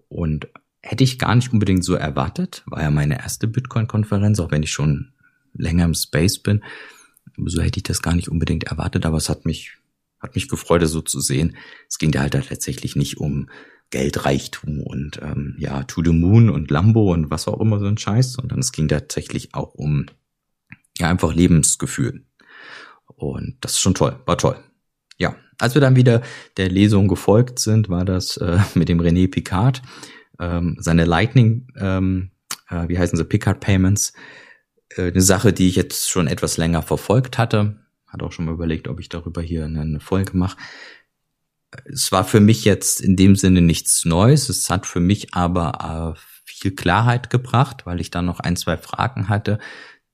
Und 0.07 0.47
hätte 0.81 1.03
ich 1.03 1.19
gar 1.19 1.35
nicht 1.35 1.51
unbedingt 1.51 1.83
so 1.83 1.95
erwartet, 1.95 2.63
war 2.67 2.81
ja 2.81 2.91
meine 2.91 3.17
erste 3.19 3.47
Bitcoin-Konferenz, 3.47 4.39
auch 4.39 4.51
wenn 4.51 4.63
ich 4.63 4.71
schon 4.71 5.13
länger 5.53 5.85
im 5.85 5.93
Space 5.93 6.39
bin. 6.39 6.63
So 7.45 7.61
hätte 7.61 7.79
ich 7.79 7.83
das 7.83 8.01
gar 8.01 8.15
nicht 8.15 8.29
unbedingt 8.29 8.65
erwartet, 8.65 9.05
aber 9.05 9.17
es 9.17 9.29
hat 9.29 9.45
mich, 9.45 9.77
hat 10.19 10.35
mich 10.35 10.47
gefreut, 10.47 10.81
das 10.81 10.91
so 10.91 11.01
zu 11.01 11.19
sehen. 11.19 11.57
Es 11.89 11.97
ging 11.97 12.11
da 12.11 12.21
halt 12.21 12.33
tatsächlich 12.33 12.95
nicht 12.95 13.17
um 13.17 13.49
Geldreichtum 13.89 14.81
und 14.81 15.19
ähm, 15.21 15.55
ja, 15.57 15.83
To 15.83 16.03
the 16.03 16.11
Moon 16.11 16.49
und 16.49 16.71
Lambo 16.71 17.13
und 17.13 17.29
was 17.29 17.47
auch 17.47 17.59
immer 17.59 17.79
so 17.79 17.85
ein 17.85 17.97
Scheiß, 17.97 18.33
sondern 18.33 18.59
es 18.59 18.71
ging 18.71 18.87
tatsächlich 18.87 19.53
auch 19.53 19.73
um 19.73 20.05
ja 20.97 21.09
einfach 21.09 21.33
Lebensgefühl. 21.33 22.25
Und 23.07 23.57
das 23.61 23.73
ist 23.73 23.79
schon 23.79 23.93
toll, 23.93 24.19
war 24.25 24.37
toll. 24.37 24.57
Ja, 25.17 25.35
als 25.59 25.73
wir 25.73 25.81
dann 25.81 25.95
wieder 25.95 26.21
der 26.57 26.69
Lesung 26.69 27.07
gefolgt 27.07 27.59
sind, 27.59 27.89
war 27.89 28.05
das 28.05 28.37
äh, 28.37 28.59
mit 28.75 28.89
dem 28.89 28.99
René 28.99 29.29
Picard, 29.29 29.81
ähm, 30.39 30.77
seine 30.79 31.05
Lightning, 31.05 31.67
ähm, 31.77 32.31
äh, 32.69 32.87
wie 32.87 32.97
heißen 32.97 33.17
sie, 33.17 33.25
Picard 33.25 33.59
Payments, 33.59 34.13
äh, 34.95 35.07
eine 35.07 35.21
Sache, 35.21 35.53
die 35.53 35.67
ich 35.67 35.75
jetzt 35.75 36.09
schon 36.09 36.27
etwas 36.27 36.57
länger 36.57 36.81
verfolgt 36.81 37.37
hatte. 37.37 37.77
Hat 38.07 38.23
auch 38.23 38.31
schon 38.31 38.45
mal 38.45 38.53
überlegt, 38.53 38.87
ob 38.87 38.99
ich 38.99 39.09
darüber 39.09 39.41
hier 39.41 39.65
eine 39.65 39.99
Folge 39.99 40.37
mache. 40.37 40.57
Es 41.85 42.11
war 42.11 42.23
für 42.23 42.39
mich 42.39 42.63
jetzt 42.63 43.01
in 43.01 43.15
dem 43.15 43.35
Sinne 43.35 43.61
nichts 43.61 44.05
Neues. 44.05 44.47
Es 44.47 44.69
hat 44.69 44.85
für 44.85 45.01
mich 45.01 45.33
aber 45.33 46.15
äh, 46.15 46.19
viel 46.45 46.75
Klarheit 46.75 47.29
gebracht, 47.29 47.85
weil 47.85 47.99
ich 47.99 48.11
da 48.11 48.21
noch 48.21 48.39
ein, 48.39 48.55
zwei 48.55 48.77
Fragen 48.77 49.27
hatte, 49.27 49.59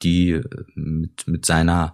die 0.01 0.31
äh, 0.31 0.43
mit, 0.74 1.27
mit 1.27 1.45
seiner 1.45 1.93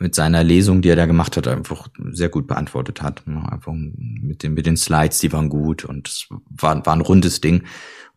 mit 0.00 0.14
seiner 0.14 0.42
Lesung, 0.42 0.80
die 0.80 0.88
er 0.88 0.96
da 0.96 1.04
gemacht 1.04 1.36
hat, 1.36 1.46
einfach 1.46 1.88
sehr 2.10 2.30
gut 2.30 2.46
beantwortet 2.46 3.02
hat. 3.02 3.22
Einfach 3.26 3.74
mit 3.74 4.42
den, 4.42 4.54
mit 4.54 4.64
den 4.64 4.78
Slides, 4.78 5.18
die 5.18 5.32
waren 5.32 5.50
gut 5.50 5.84
und 5.84 6.08
es 6.08 6.26
war, 6.48 6.84
war 6.84 6.94
ein 6.94 7.02
rundes 7.02 7.42
Ding. 7.42 7.64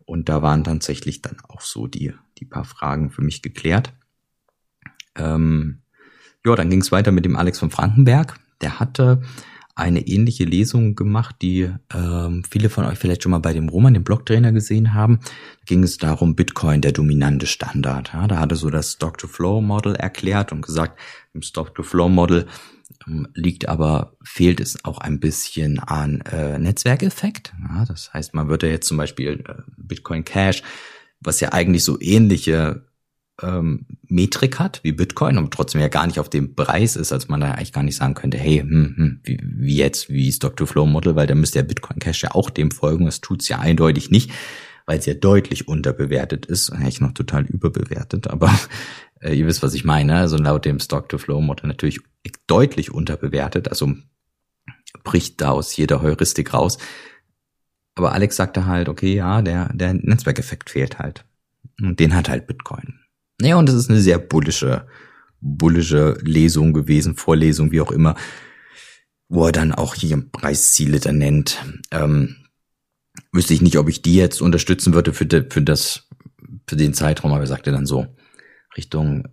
Und 0.06 0.30
da 0.30 0.40
waren 0.42 0.64
tatsächlich 0.64 1.20
dann 1.20 1.36
auch 1.46 1.60
so 1.60 1.86
die, 1.86 2.14
die 2.38 2.46
paar 2.46 2.64
Fragen 2.64 3.10
für 3.10 3.22
mich 3.22 3.42
geklärt. 3.42 3.92
Ähm, 5.14 5.82
ja, 6.44 6.54
dann 6.56 6.70
ging 6.70 6.80
es 6.80 6.90
weiter 6.90 7.12
mit 7.12 7.26
dem 7.26 7.36
Alex 7.36 7.58
von 7.58 7.70
Frankenberg. 7.70 8.38
Der 8.62 8.80
hatte 8.80 9.20
eine 9.74 10.06
ähnliche 10.06 10.44
Lesung 10.44 10.94
gemacht, 10.94 11.36
die 11.42 11.68
ähm, 11.92 12.44
viele 12.48 12.70
von 12.70 12.84
euch 12.84 12.98
vielleicht 12.98 13.22
schon 13.22 13.32
mal 13.32 13.40
bei 13.40 13.52
dem 13.52 13.68
Roman, 13.68 13.92
dem 13.92 14.04
Blocktrainer, 14.04 14.52
gesehen 14.52 14.94
haben. 14.94 15.18
Da 15.22 15.64
ging 15.66 15.82
es 15.82 15.98
darum, 15.98 16.36
Bitcoin 16.36 16.80
der 16.80 16.92
dominante 16.92 17.46
Standard. 17.46 18.12
Ja, 18.14 18.26
da 18.28 18.38
hatte 18.38 18.56
so 18.56 18.70
das 18.70 18.92
Stock-to-Flow-Model 18.92 19.96
erklärt 19.96 20.52
und 20.52 20.62
gesagt, 20.62 20.98
im 21.34 21.42
Stock-to-Flow-Model 21.42 22.46
ähm, 23.06 23.28
liegt 23.34 23.68
aber, 23.68 24.16
fehlt 24.22 24.60
es 24.60 24.84
auch 24.84 24.98
ein 24.98 25.20
bisschen 25.20 25.78
an 25.78 26.20
äh, 26.22 26.58
Netzwerkeffekt. 26.58 27.52
Ja, 27.68 27.84
das 27.84 28.12
heißt, 28.14 28.34
man 28.34 28.48
würde 28.48 28.70
jetzt 28.70 28.86
zum 28.86 28.96
Beispiel 28.96 29.44
äh, 29.46 29.62
Bitcoin 29.76 30.24
Cash, 30.24 30.62
was 31.20 31.40
ja 31.40 31.52
eigentlich 31.52 31.84
so 31.84 32.00
ähnliche 32.00 32.86
ähm, 33.42 33.86
Metrik 34.06 34.60
hat 34.60 34.80
wie 34.84 34.92
Bitcoin 34.92 35.38
und 35.38 35.52
trotzdem 35.52 35.80
ja 35.80 35.88
gar 35.88 36.06
nicht 36.06 36.20
auf 36.20 36.28
dem 36.28 36.54
Preis 36.54 36.94
ist, 36.94 37.12
als 37.12 37.28
man 37.28 37.40
da 37.40 37.52
eigentlich 37.52 37.72
gar 37.72 37.82
nicht 37.82 37.96
sagen 37.96 38.14
könnte, 38.14 38.38
hey, 38.38 38.60
hm, 38.60 38.94
hm, 38.96 39.20
wie, 39.24 39.40
wie 39.42 39.76
jetzt, 39.76 40.08
wie 40.08 40.30
Stock-to-Flow-Model, 40.30 41.16
weil 41.16 41.26
da 41.26 41.34
müsste 41.34 41.58
ja 41.58 41.64
Bitcoin 41.64 41.98
Cash 41.98 42.22
ja 42.22 42.30
auch 42.32 42.50
dem 42.50 42.70
folgen. 42.70 43.06
Das 43.06 43.20
tut's 43.20 43.48
ja 43.48 43.58
eindeutig 43.58 44.10
nicht, 44.10 44.30
weil 44.86 44.98
es 44.98 45.06
ja 45.06 45.14
deutlich 45.14 45.68
unterbewertet 45.68 46.46
ist, 46.46 46.70
eigentlich 46.70 47.00
noch 47.00 47.12
total 47.12 47.44
überbewertet, 47.46 48.28
aber 48.28 48.52
äh, 49.20 49.34
ihr 49.34 49.46
wisst, 49.46 49.62
was 49.62 49.74
ich 49.74 49.84
meine. 49.84 50.16
Also 50.16 50.36
laut 50.36 50.64
dem 50.64 50.78
Stock-to-Flow-Model 50.78 51.66
natürlich 51.66 52.00
deutlich 52.46 52.92
unterbewertet, 52.92 53.68
also 53.68 53.92
bricht 55.02 55.40
da 55.40 55.50
aus 55.50 55.76
jeder 55.76 56.02
Heuristik 56.02 56.54
raus. 56.54 56.78
Aber 57.94 58.12
Alex 58.12 58.36
sagte 58.36 58.66
halt, 58.66 58.88
okay, 58.88 59.14
ja, 59.14 59.42
der, 59.42 59.72
der 59.72 59.94
Netzwerkeffekt 59.94 60.70
fehlt 60.70 60.98
halt. 60.98 61.24
Und 61.80 62.00
den 62.00 62.14
hat 62.14 62.28
halt 62.28 62.46
Bitcoin. 62.46 63.00
Naja, 63.40 63.56
und 63.56 63.68
das 63.68 63.74
ist 63.76 63.90
eine 63.90 64.00
sehr 64.00 64.18
bullische, 64.18 64.86
bullische 65.40 66.18
Lesung 66.22 66.72
gewesen, 66.72 67.16
Vorlesung, 67.16 67.72
wie 67.72 67.80
auch 67.80 67.92
immer. 67.92 68.16
wo 69.28 69.46
er 69.46 69.52
dann 69.52 69.72
auch 69.72 69.94
hier 69.94 70.22
Preisziele 70.30 71.00
dann 71.00 71.18
nennt. 71.18 71.64
Ähm, 71.90 72.36
wüsste 73.34 73.52
ich 73.52 73.60
nicht, 73.60 73.76
ob 73.78 73.88
ich 73.88 74.00
die 74.00 74.14
jetzt 74.14 74.40
unterstützen 74.40 74.94
würde 74.94 75.12
für, 75.12 75.26
de, 75.26 75.44
für 75.50 75.60
das, 75.60 76.08
für 76.66 76.76
den 76.76 76.94
Zeitraum, 76.94 77.32
aber 77.32 77.42
er 77.42 77.48
sagte 77.48 77.72
dann 77.72 77.84
so 77.84 78.06
Richtung, 78.76 79.28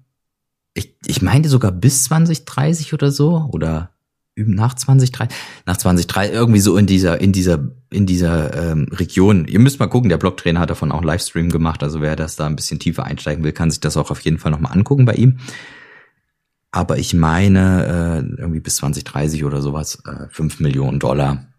ich, 0.74 0.96
ich 1.06 1.22
meinte 1.22 1.50
sogar 1.50 1.72
bis 1.72 2.06
2030 2.06 2.94
oder 2.94 3.12
so, 3.12 3.48
oder 3.52 3.92
nach 4.36 4.74
2030, 4.74 5.38
nach 5.66 5.78
2030, 5.78 6.34
irgendwie 6.34 6.62
so 6.62 6.78
in 6.78 6.88
dieser, 6.88 7.22
in 7.22 7.32
dieser, 7.32 7.72
in 7.90 8.06
dieser 8.06 8.72
ähm, 8.72 8.88
Region. 8.92 9.46
Ihr 9.46 9.60
müsst 9.60 9.80
mal 9.80 9.88
gucken, 9.88 10.10
der 10.10 10.18
Blogtrainer 10.18 10.62
hat 10.62 10.70
davon 10.70 10.92
auch 10.92 11.04
Livestream 11.04 11.50
gemacht, 11.50 11.84
also 11.84 12.02
wer 12.02 12.16
das 12.16 12.38
da 12.38 12.48
ein 12.48 12.56
bisschen 12.56 12.80
tiefer 12.80 13.04
einsteigen 13.04 13.44
will, 13.44 13.52
kann 13.52 13.70
sich 13.70 13.82
das 13.82 13.98
auch 13.98 14.10
auf 14.10 14.22
jeden 14.22 14.40
Fall 14.40 14.52
nochmal 14.52 14.74
angucken 14.74 15.06
bei 15.06 15.14
ihm. 15.14 15.38
Aber 16.72 16.98
ich 16.98 17.14
meine, 17.14 18.24
äh, 18.38 18.42
irgendwie 18.42 18.62
bis 18.62 18.78
2030 18.78 19.44
oder 19.44 19.62
sowas, 19.62 20.02
äh, 20.06 20.28
5 20.30 20.62
Millionen 20.62 21.00
Dollar 21.00 21.51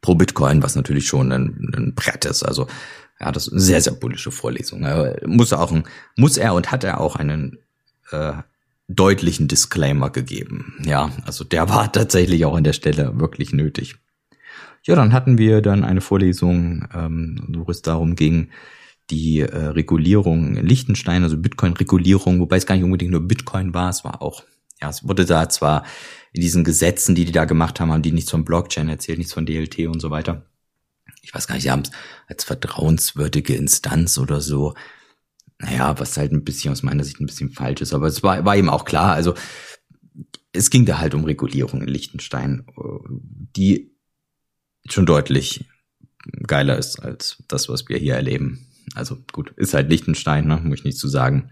pro 0.00 0.14
Bitcoin, 0.14 0.62
was 0.62 0.76
natürlich 0.76 1.06
schon 1.06 1.32
ein, 1.32 1.72
ein 1.76 1.94
Brett 1.94 2.24
ist. 2.24 2.42
Also 2.42 2.66
ja, 3.20 3.30
das 3.32 3.46
ist 3.46 3.52
eine 3.52 3.60
sehr, 3.60 3.80
sehr 3.82 3.92
bullische 3.92 4.30
Vorlesung. 4.30 4.86
Muss 5.26 5.52
er 5.52 5.60
auch 5.60 5.72
ein, 5.72 5.84
muss 6.16 6.38
er 6.38 6.54
und 6.54 6.72
hat 6.72 6.84
er 6.84 7.00
auch 7.00 7.16
einen 7.16 7.58
äh, 8.10 8.32
deutlichen 8.88 9.46
Disclaimer 9.46 10.10
gegeben. 10.10 10.74
Ja, 10.84 11.10
also 11.24 11.44
der 11.44 11.68
war 11.68 11.92
tatsächlich 11.92 12.44
auch 12.44 12.56
an 12.56 12.64
der 12.64 12.72
Stelle 12.72 13.18
wirklich 13.18 13.52
nötig. 13.52 13.96
Ja, 14.84 14.96
dann 14.96 15.12
hatten 15.12 15.36
wir 15.36 15.60
dann 15.60 15.84
eine 15.84 16.00
Vorlesung, 16.00 16.88
ähm, 16.94 17.44
wo 17.48 17.70
es 17.70 17.82
darum 17.82 18.16
ging, 18.16 18.50
die 19.10 19.40
äh, 19.40 19.66
Regulierung 19.66 20.56
in 20.56 20.66
Liechtenstein, 20.66 21.22
also 21.22 21.36
Bitcoin-Regulierung, 21.36 22.40
wobei 22.40 22.56
es 22.56 22.66
gar 22.66 22.76
nicht 22.76 22.84
unbedingt 22.84 23.10
nur 23.10 23.20
Bitcoin 23.20 23.74
war, 23.74 23.90
es 23.90 24.04
war 24.04 24.22
auch, 24.22 24.44
ja, 24.80 24.88
es 24.88 25.06
wurde 25.06 25.24
da 25.24 25.48
zwar 25.48 25.84
in 26.32 26.40
diesen 26.40 26.64
Gesetzen, 26.64 27.14
die 27.14 27.24
die 27.24 27.32
da 27.32 27.44
gemacht 27.44 27.80
haben, 27.80 27.92
haben 27.92 28.02
die 28.02 28.12
nichts 28.12 28.30
von 28.30 28.44
Blockchain 28.44 28.88
erzählt, 28.88 29.18
nichts 29.18 29.32
von 29.32 29.46
DLT 29.46 29.86
und 29.88 30.00
so 30.00 30.10
weiter. 30.10 30.46
Ich 31.22 31.34
weiß 31.34 31.46
gar 31.46 31.54
nicht, 31.54 31.64
sie 31.64 31.70
haben 31.70 31.82
es 31.82 31.90
als 32.28 32.44
vertrauenswürdige 32.44 33.54
Instanz 33.54 34.16
oder 34.16 34.40
so. 34.40 34.74
Naja, 35.58 35.98
was 35.98 36.16
halt 36.16 36.32
ein 36.32 36.44
bisschen 36.44 36.72
aus 36.72 36.82
meiner 36.82 37.04
Sicht 37.04 37.20
ein 37.20 37.26
bisschen 37.26 37.50
falsch 37.50 37.82
ist, 37.82 37.92
aber 37.92 38.06
es 38.06 38.22
war, 38.22 38.44
war 38.44 38.56
eben 38.56 38.70
auch 38.70 38.84
klar, 38.84 39.12
also 39.12 39.34
es 40.52 40.70
ging 40.70 40.86
da 40.86 40.98
halt 40.98 41.14
um 41.14 41.24
Regulierung 41.24 41.82
in 41.82 41.88
Liechtenstein, 41.88 42.64
die 43.56 43.92
schon 44.88 45.06
deutlich 45.06 45.66
geiler 46.46 46.78
ist 46.78 47.00
als 47.00 47.42
das, 47.48 47.68
was 47.68 47.88
wir 47.88 47.98
hier 47.98 48.14
erleben. 48.14 48.66
Also 48.94 49.18
gut, 49.32 49.52
ist 49.56 49.74
halt 49.74 49.88
Liechtenstein, 49.90 50.46
ne? 50.46 50.60
muss 50.62 50.80
ich 50.80 50.84
nicht 50.84 50.98
zu 50.98 51.08
sagen. 51.08 51.50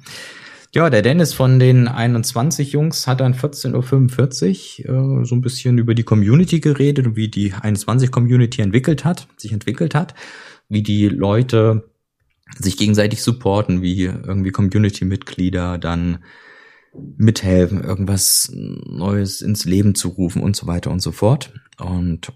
Ja, 0.74 0.90
der 0.90 1.00
Dennis 1.00 1.32
von 1.32 1.58
den 1.58 1.88
21 1.88 2.72
Jungs 2.72 3.06
hat 3.06 3.20
dann 3.20 3.32
14.45 3.32 4.86
Uhr 4.86 5.22
äh, 5.22 5.24
so 5.24 5.34
ein 5.34 5.40
bisschen 5.40 5.78
über 5.78 5.94
die 5.94 6.02
Community 6.02 6.60
geredet 6.60 7.06
und 7.06 7.16
wie 7.16 7.28
die 7.28 7.54
21 7.54 8.10
Community 8.10 8.60
entwickelt 8.60 9.04
hat, 9.04 9.28
sich 9.38 9.52
entwickelt 9.52 9.94
hat, 9.94 10.14
wie 10.68 10.82
die 10.82 11.08
Leute 11.08 11.90
sich 12.58 12.76
gegenseitig 12.76 13.22
supporten, 13.22 13.80
wie 13.80 14.04
irgendwie 14.04 14.50
Community-Mitglieder 14.50 15.78
dann 15.78 16.24
mithelfen, 17.16 17.82
irgendwas 17.82 18.50
Neues 18.54 19.40
ins 19.40 19.64
Leben 19.64 19.94
zu 19.94 20.08
rufen 20.08 20.42
und 20.42 20.56
so 20.56 20.66
weiter 20.66 20.90
und 20.90 21.00
so 21.00 21.12
fort. 21.12 21.52
Und 21.78 22.32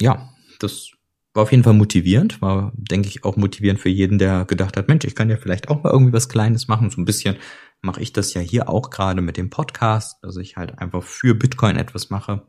ja, 0.00 0.30
das 0.58 0.90
war 1.34 1.42
auf 1.42 1.50
jeden 1.50 1.64
Fall 1.64 1.74
motivierend, 1.74 2.40
war, 2.40 2.72
denke 2.76 3.08
ich, 3.08 3.24
auch 3.24 3.36
motivierend 3.36 3.80
für 3.80 3.88
jeden, 3.88 4.18
der 4.18 4.44
gedacht 4.44 4.76
hat, 4.76 4.88
Mensch, 4.88 5.04
ich 5.04 5.14
kann 5.14 5.30
ja 5.30 5.36
vielleicht 5.36 5.68
auch 5.68 5.82
mal 5.82 5.90
irgendwie 5.90 6.12
was 6.12 6.28
Kleines 6.28 6.68
machen, 6.68 6.90
so 6.90 7.00
ein 7.00 7.04
bisschen 7.04 7.36
mache 7.84 8.00
ich 8.00 8.12
das 8.12 8.34
ja 8.34 8.40
hier 8.40 8.68
auch 8.68 8.90
gerade 8.90 9.20
mit 9.20 9.36
dem 9.36 9.50
Podcast, 9.50 10.18
dass 10.22 10.36
ich 10.36 10.56
halt 10.56 10.78
einfach 10.78 11.02
für 11.02 11.34
Bitcoin 11.34 11.76
etwas 11.76 12.10
mache. 12.10 12.42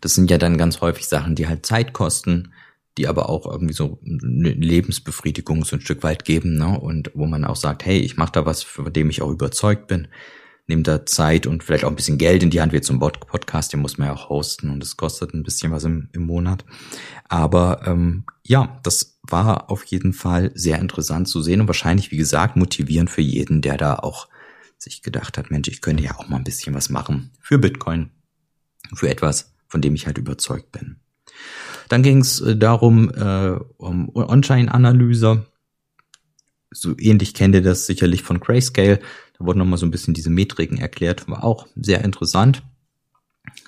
Das 0.00 0.14
sind 0.14 0.30
ja 0.30 0.38
dann 0.38 0.58
ganz 0.58 0.80
häufig 0.80 1.06
Sachen, 1.06 1.34
die 1.34 1.46
halt 1.46 1.66
Zeit 1.66 1.92
kosten, 1.92 2.52
die 2.96 3.06
aber 3.06 3.28
auch 3.28 3.46
irgendwie 3.46 3.74
so 3.74 4.00
eine 4.04 4.50
Lebensbefriedigung 4.50 5.64
so 5.64 5.76
ein 5.76 5.82
Stück 5.82 6.02
weit 6.02 6.24
geben, 6.24 6.56
ne? 6.56 6.80
Und 6.80 7.10
wo 7.14 7.26
man 7.26 7.44
auch 7.44 7.56
sagt, 7.56 7.84
hey, 7.84 7.98
ich 7.98 8.16
mache 8.16 8.32
da 8.32 8.46
was, 8.46 8.62
für 8.62 8.90
dem 8.90 9.10
ich 9.10 9.22
auch 9.22 9.30
überzeugt 9.30 9.86
bin, 9.86 10.08
nehme 10.70 10.82
da 10.82 11.04
Zeit 11.04 11.46
und 11.46 11.62
vielleicht 11.62 11.84
auch 11.84 11.90
ein 11.90 11.96
bisschen 11.96 12.16
Geld 12.16 12.42
in 12.42 12.50
die 12.50 12.60
Hand, 12.60 12.72
wie 12.72 12.80
zum 12.80 12.98
Podcast, 12.98 13.72
den 13.72 13.80
muss 13.80 13.98
man 13.98 14.08
ja 14.08 14.14
auch 14.14 14.30
hosten 14.30 14.70
und 14.70 14.82
es 14.82 14.96
kostet 14.96 15.34
ein 15.34 15.42
bisschen 15.42 15.70
was 15.72 15.84
im, 15.84 16.08
im 16.12 16.22
Monat. 16.22 16.64
Aber 17.28 17.82
ähm, 17.86 18.24
ja, 18.42 18.80
das 18.82 19.18
war 19.22 19.70
auf 19.70 19.84
jeden 19.84 20.12
Fall 20.12 20.52
sehr 20.54 20.78
interessant 20.78 21.28
zu 21.28 21.42
sehen 21.42 21.60
und 21.60 21.66
wahrscheinlich, 21.66 22.10
wie 22.10 22.16
gesagt, 22.16 22.56
motivierend 22.56 23.10
für 23.10 23.20
jeden, 23.20 23.60
der 23.60 23.76
da 23.76 23.96
auch 23.96 24.28
sich 24.78 25.02
gedacht 25.02 25.36
hat, 25.36 25.50
Mensch, 25.50 25.68
ich 25.68 25.82
könnte 25.82 26.02
ja 26.02 26.16
auch 26.16 26.28
mal 26.28 26.36
ein 26.36 26.44
bisschen 26.44 26.74
was 26.74 26.88
machen 26.88 27.32
für 27.40 27.58
Bitcoin, 27.58 28.10
für 28.94 29.10
etwas, 29.10 29.52
von 29.68 29.82
dem 29.82 29.94
ich 29.94 30.06
halt 30.06 30.16
überzeugt 30.16 30.72
bin. 30.72 30.96
Dann 31.88 32.02
ging 32.02 32.20
es 32.20 32.40
äh, 32.40 32.56
darum, 32.56 33.10
äh, 33.10 33.58
um 33.76 34.08
On-Chain-Analyse. 34.14 35.46
So 36.70 36.94
ähnlich 36.96 37.34
kennt 37.34 37.56
ihr 37.56 37.62
das 37.62 37.86
sicherlich 37.86 38.22
von 38.22 38.38
Grayscale. 38.38 39.00
Da 39.40 39.46
wurden 39.46 39.58
nochmal 39.58 39.78
so 39.78 39.86
ein 39.86 39.90
bisschen 39.90 40.12
diese 40.12 40.28
Metriken 40.28 40.76
erklärt, 40.76 41.26
war 41.26 41.42
auch 41.42 41.66
sehr 41.74 42.04
interessant. 42.04 42.62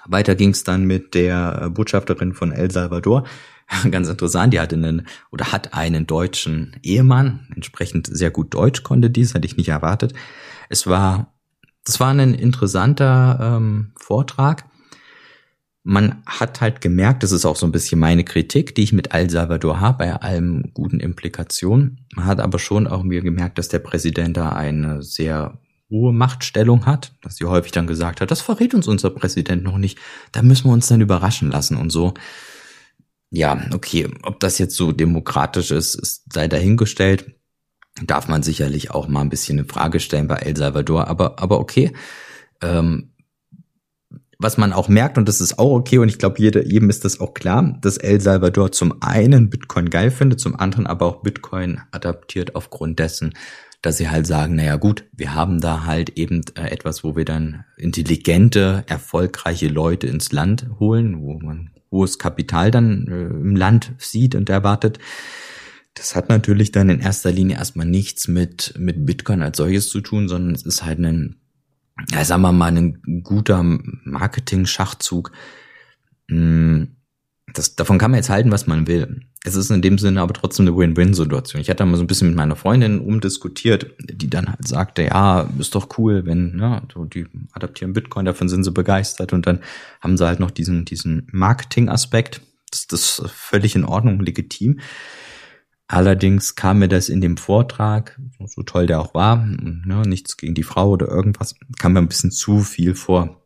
Weiter 0.05 0.35
ging 0.35 0.51
es 0.51 0.65
dann 0.65 0.85
mit 0.85 1.15
der 1.15 1.71
Botschafterin 1.71 2.35
von 2.35 2.53
El 2.53 2.71
Salvador. 2.71 3.25
Ganz 3.91 4.09
interessant, 4.09 4.53
die 4.53 4.61
hatte 4.61 4.77
einen 4.77 5.07
oder 5.31 5.51
hat 5.51 5.73
einen 5.73 6.07
deutschen 6.07 6.77
Ehemann, 6.83 7.49
entsprechend 7.55 8.07
sehr 8.07 8.31
gut 8.31 8.53
Deutsch 8.53 8.83
konnte 8.83 9.09
dies, 9.09 9.35
hatte 9.35 9.47
ich 9.47 9.57
nicht 9.57 9.71
erwartet. 9.71 10.13
Es 10.69 10.87
war, 10.87 11.33
das 11.85 12.01
war 12.01 12.11
ein 12.11 12.35
interessanter 12.35 13.39
ähm, 13.41 13.93
Vortrag. 13.97 14.67
Man 15.85 16.23
hat 16.27 16.61
halt 16.61 16.83
gemerkt, 16.83 17.23
das 17.23 17.33
ist 17.33 17.47
auch 17.47 17.57
so 17.57 17.65
ein 17.65 17.73
bisschen 17.73 17.99
meine 17.99 18.25
Kritik, 18.25 18.75
die 18.75 18.83
ich 18.83 18.93
mit 18.93 19.15
El 19.15 19.31
Salvador 19.31 19.81
habe, 19.81 19.99
bei 19.99 20.13
allem 20.15 20.71
guten 20.75 21.01
Implikationen. 21.01 22.07
Man 22.15 22.27
hat 22.27 22.41
aber 22.41 22.59
schon 22.59 22.87
auch 22.87 23.03
mir 23.03 23.23
gemerkt, 23.23 23.57
dass 23.57 23.69
der 23.69 23.79
Präsident 23.79 24.37
da 24.37 24.51
eine 24.51 25.03
sehr 25.03 25.59
hohe 25.93 26.13
Machtstellung 26.13 26.87
hat, 26.87 27.13
dass 27.23 27.37
sie 27.37 27.45
häufig 27.45 27.71
dann 27.71 27.87
gesagt 27.87 28.21
hat, 28.21 28.31
das 28.31 28.41
verrät 28.41 28.75
uns 28.75 28.89
unser 28.89 29.11
Präsident 29.11 29.63
noch 29.63 29.79
nicht, 29.79 29.99
da 30.33 30.43
müssen 30.43 30.69
wir 30.69 30.73
uns 30.73 30.89
dann 30.89 31.01
überraschen 31.01 31.51
lassen 31.51 31.77
und 31.77 31.91
so. 31.91 32.15
Ja, 33.31 33.63
okay, 33.73 34.11
ob 34.23 34.41
das 34.41 34.59
jetzt 34.59 34.75
so 34.75 34.93
demokratisch 34.93 35.71
ist, 35.71 35.95
ist 35.95 36.33
sei 36.33 36.49
dahingestellt. 36.49 37.35
Darf 38.03 38.27
man 38.27 38.43
sicherlich 38.43 38.91
auch 38.91 39.07
mal 39.07 39.21
ein 39.21 39.31
bisschen 39.31 39.59
eine 39.59 39.69
Frage 39.69 40.01
stellen 40.01 40.29
bei 40.29 40.37
El 40.37 40.57
Salvador, 40.57 41.09
aber, 41.09 41.39
aber 41.39 41.61
okay. 41.61 41.93
Ähm, 42.63 43.13
was 44.39 44.59
man 44.59 44.73
auch 44.73 44.89
merkt, 44.89 45.19
und 45.19 45.29
das 45.29 45.41
ist 45.41 45.59
auch 45.59 45.73
okay, 45.73 45.99
und 45.99 46.09
ich 46.09 46.19
glaube, 46.19 46.41
jedem 46.41 46.91
ist 46.91 47.05
das 47.05 47.21
auch 47.21 47.33
klar, 47.33 47.79
dass 47.81 47.97
El 47.97 48.21
Salvador 48.21 48.73
zum 48.73 49.01
einen 49.01 49.51
Bitcoin 49.51 49.89
geil 49.89 50.11
findet, 50.11 50.41
zum 50.41 50.59
anderen 50.59 50.87
aber 50.87 51.07
auch 51.07 51.23
Bitcoin 51.23 51.81
adaptiert 51.93 52.55
aufgrund 52.55 52.99
dessen, 52.99 53.35
dass 53.83 53.97
sie 53.97 54.09
halt 54.09 54.27
sagen, 54.27 54.55
naja 54.55 54.77
gut, 54.77 55.05
wir 55.13 55.35
haben 55.35 55.61
da 55.61 55.85
halt 55.85 56.17
eben 56.17 56.43
äh, 56.55 56.69
etwas, 56.69 57.03
wo 57.03 57.17
wir 57.17 57.25
dann 57.25 57.65
intelligente, 57.77 58.85
erfolgreiche 58.87 59.69
Leute 59.69 60.07
ins 60.07 60.31
Land 60.33 60.67
holen, 60.79 61.21
wo 61.21 61.39
man 61.41 61.71
hohes 61.91 62.19
Kapital 62.19 62.71
dann 62.71 63.09
äh, 63.09 63.27
im 63.27 63.57
Land 63.57 63.93
sieht 63.99 64.37
und 64.37 64.49
erwartet. 64.49 64.99
Das 65.95 66.15
hat 66.15 66.29
natürlich 66.29 66.73
dann 66.73 66.89
in 66.89 67.01
erster 67.01 67.33
Linie 67.33 67.57
erstmal 67.57 67.87
nichts 67.87 68.29
mit, 68.29 68.75
mit 68.79 69.05
Bitcoin 69.05 69.43
als 69.43 69.59
solches 69.59 69.91
zu 69.91 70.01
tun, 70.01 70.29
sondern 70.29 70.55
es 70.55 70.63
ist 70.63 70.85
halt 70.85 71.01
ein, 71.01 71.37
ja, 72.11 72.25
sagen 72.25 72.43
wir 72.43 72.53
mal, 72.53 72.75
ein 72.75 73.23
guter 73.23 73.63
Marketing-Schachzug. 73.63 75.33
Das, 77.55 77.77
davon 77.77 77.99
kann 77.99 78.11
man 78.11 78.19
jetzt 78.19 78.31
halten, 78.31 78.51
was 78.51 78.67
man 78.67 78.87
will 78.87 79.23
es 79.45 79.57
ist 79.57 79.71
in 79.71 79.83
dem 79.83 79.99
Sinne 79.99 80.21
aber 80.21 80.35
trotzdem 80.35 80.67
eine 80.67 80.77
Win-Win-Situation. 80.77 81.61
Ich 81.61 81.69
hatte 81.69 81.85
mal 81.85 81.97
so 81.97 82.05
ein 82.05 82.07
bisschen 82.07 82.29
mit 82.29 82.37
meiner 82.37 82.55
Freundin 82.55 83.01
umdiskutiert, 83.01 83.91
die 83.99 84.31
dann 84.31 84.49
halt 84.49 84.67
sagte, 84.67 85.03
ja, 85.03 85.49
ist 85.59 85.75
doch 85.75 85.99
cool, 85.99 86.25
wenn, 86.27 86.59
ja, 86.61 86.83
so 86.93 87.05
die 87.05 87.27
adaptieren 87.53 87.93
Bitcoin, 87.93 88.25
davon 88.25 88.49
sind 88.49 88.63
sie 88.63 88.71
begeistert 88.71 89.33
und 89.33 89.47
dann 89.47 89.61
haben 90.01 90.17
sie 90.17 90.27
halt 90.27 90.39
noch 90.39 90.53
diesen, 90.53 90.85
diesen 90.85 91.27
Marketing-Aspekt. 91.33 92.41
Das, 92.71 92.87
das 92.87 93.19
ist 93.19 93.31
völlig 93.31 93.75
in 93.75 93.85
Ordnung, 93.85 94.21
legitim. 94.21 94.79
Allerdings 95.89 96.55
kam 96.55 96.79
mir 96.79 96.89
das 96.89 97.09
in 97.09 97.21
dem 97.21 97.37
Vortrag, 97.37 98.19
so 98.47 98.63
toll 98.63 98.87
der 98.87 99.01
auch 99.01 99.13
war, 99.13 99.45
ne, 99.45 100.03
nichts 100.07 100.37
gegen 100.37 100.55
die 100.55 100.63
Frau 100.63 100.91
oder 100.91 101.09
irgendwas, 101.09 101.57
kam 101.79 101.95
mir 101.95 101.99
ein 101.99 102.09
bisschen 102.09 102.31
zu 102.31 102.61
viel 102.61 102.95
vor 102.95 103.42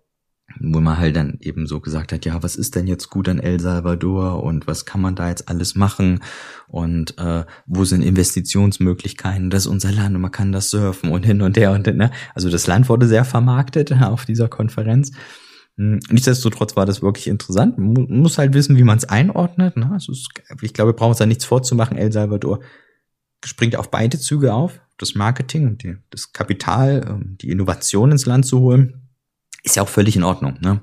wo 0.60 0.80
man 0.80 0.98
halt 0.98 1.16
dann 1.16 1.38
eben 1.40 1.66
so 1.66 1.80
gesagt 1.80 2.12
hat, 2.12 2.24
ja, 2.24 2.42
was 2.42 2.56
ist 2.56 2.74
denn 2.74 2.86
jetzt 2.86 3.10
gut 3.10 3.28
an 3.28 3.38
El 3.38 3.60
Salvador 3.60 4.42
und 4.42 4.66
was 4.66 4.84
kann 4.84 5.00
man 5.00 5.14
da 5.14 5.28
jetzt 5.28 5.48
alles 5.48 5.74
machen 5.74 6.20
und 6.68 7.18
äh, 7.18 7.44
wo 7.66 7.84
sind 7.84 8.02
Investitionsmöglichkeiten, 8.02 9.50
das 9.50 9.64
ist 9.64 9.70
unser 9.70 9.92
Land 9.92 10.14
und 10.14 10.20
man 10.20 10.30
kann 10.30 10.52
das 10.52 10.70
surfen 10.70 11.10
und 11.10 11.24
hin 11.24 11.42
und 11.42 11.56
her 11.56 11.72
und 11.72 11.86
ne? 11.86 12.10
Also 12.34 12.50
das 12.50 12.66
Land 12.66 12.88
wurde 12.88 13.06
sehr 13.06 13.24
vermarktet 13.24 13.92
auf 14.02 14.24
dieser 14.24 14.48
Konferenz. 14.48 15.12
Hm, 15.76 16.00
nichtsdestotrotz 16.10 16.76
war 16.76 16.86
das 16.86 17.02
wirklich 17.02 17.28
interessant. 17.28 17.78
Man 17.78 18.06
muss 18.08 18.38
halt 18.38 18.54
wissen, 18.54 18.76
wie 18.76 18.84
man 18.84 18.98
es 18.98 19.04
einordnet. 19.04 19.76
Ne? 19.76 19.90
Also 19.92 20.12
ich 20.62 20.72
glaube, 20.72 20.92
wir 20.92 20.96
brauchen 20.96 21.10
uns 21.10 21.18
da 21.18 21.26
nichts 21.26 21.44
vorzumachen. 21.44 21.98
El 21.98 22.12
Salvador 22.12 22.60
springt 23.44 23.76
auf 23.76 23.90
beide 23.90 24.18
Züge 24.18 24.54
auf, 24.54 24.80
das 24.96 25.14
Marketing, 25.14 25.76
die, 25.76 25.96
das 26.10 26.32
Kapital, 26.32 27.04
ähm, 27.06 27.36
die 27.40 27.50
Innovation 27.50 28.10
ins 28.10 28.24
Land 28.24 28.46
zu 28.46 28.60
holen 28.60 29.05
ist 29.66 29.76
ja 29.76 29.82
auch 29.82 29.88
völlig 29.90 30.16
in 30.16 30.24
Ordnung. 30.24 30.56
Ne? 30.60 30.80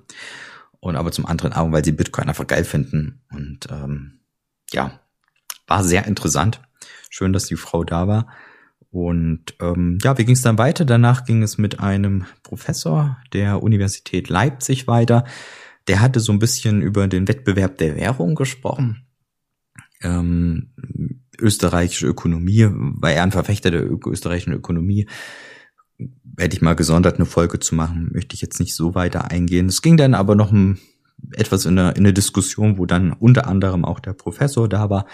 und 0.84 0.98
aber 0.98 1.14
zum 1.14 1.26
anderen 1.26 1.54
auch, 1.54 1.72
weil 1.72 1.86
sie 1.86 1.94
Bitcoin 1.94 2.28
einfach 2.28 2.46
geil 2.46 2.66
finden. 2.66 3.22
Und 3.32 3.68
ähm, 3.72 4.20
ja, 4.74 5.00
war 5.66 5.82
sehr 5.82 6.06
interessant. 6.08 6.62
Schön, 7.10 7.32
dass 7.32 7.46
die 7.46 7.56
Frau 7.56 7.86
da 7.86 8.10
war. 8.10 8.28
Und 8.92 9.56
ähm, 9.62 9.98
ja, 10.04 10.18
wie 10.18 10.26
ging 10.26 10.36
es 10.36 10.42
dann 10.42 10.58
weiter? 10.58 10.84
Danach 10.84 11.24
ging 11.24 11.42
es 11.42 11.58
mit 11.58 11.80
einem 11.80 12.26
Professor 12.44 13.18
der 13.32 13.64
Universität 13.64 14.28
Leipzig 14.28 14.86
weiter. 14.86 15.24
Der 15.88 16.02
hatte 16.02 16.20
so 16.20 16.34
ein 16.34 16.40
bisschen 16.40 16.82
über 16.82 17.08
den 17.08 17.30
Wettbewerb 17.30 17.78
der 17.78 17.96
Währung 17.96 18.36
gesprochen. 18.36 19.08
Ähm, 20.02 20.74
österreichische 21.40 22.08
Ökonomie, 22.08 22.68
war 22.70 23.14
er 23.14 23.24
ein 23.24 23.32
Verfechter 23.32 23.72
der 23.72 23.90
österreichischen 24.06 24.52
Ökonomie. 24.52 25.08
Hätte 26.38 26.56
ich 26.56 26.62
mal 26.62 26.76
gesondert 26.76 27.16
eine 27.16 27.26
Folge 27.26 27.60
zu 27.60 27.76
machen, 27.76 28.10
möchte 28.12 28.34
ich 28.36 28.42
jetzt 28.42 28.60
nicht 28.60 28.76
so 28.76 28.96
weiter 28.96 29.30
eingehen. 29.30 29.68
Es 29.68 29.82
ging 29.82 29.98
dann 29.98 30.14
aber 30.14 30.36
noch 30.36 30.52
ein, 30.52 30.80
etwas 31.34 31.66
in 31.66 31.76
der, 31.76 31.96
in 31.96 32.04
der 32.04 32.14
Diskussion, 32.14 32.78
wo 32.78 32.86
dann 32.86 33.14
unter 33.14 33.48
anderem 33.48 33.86
auch 33.86 34.00
der 34.00 34.14
Professor 34.14 34.68
da 34.68 34.90
war, 34.90 35.06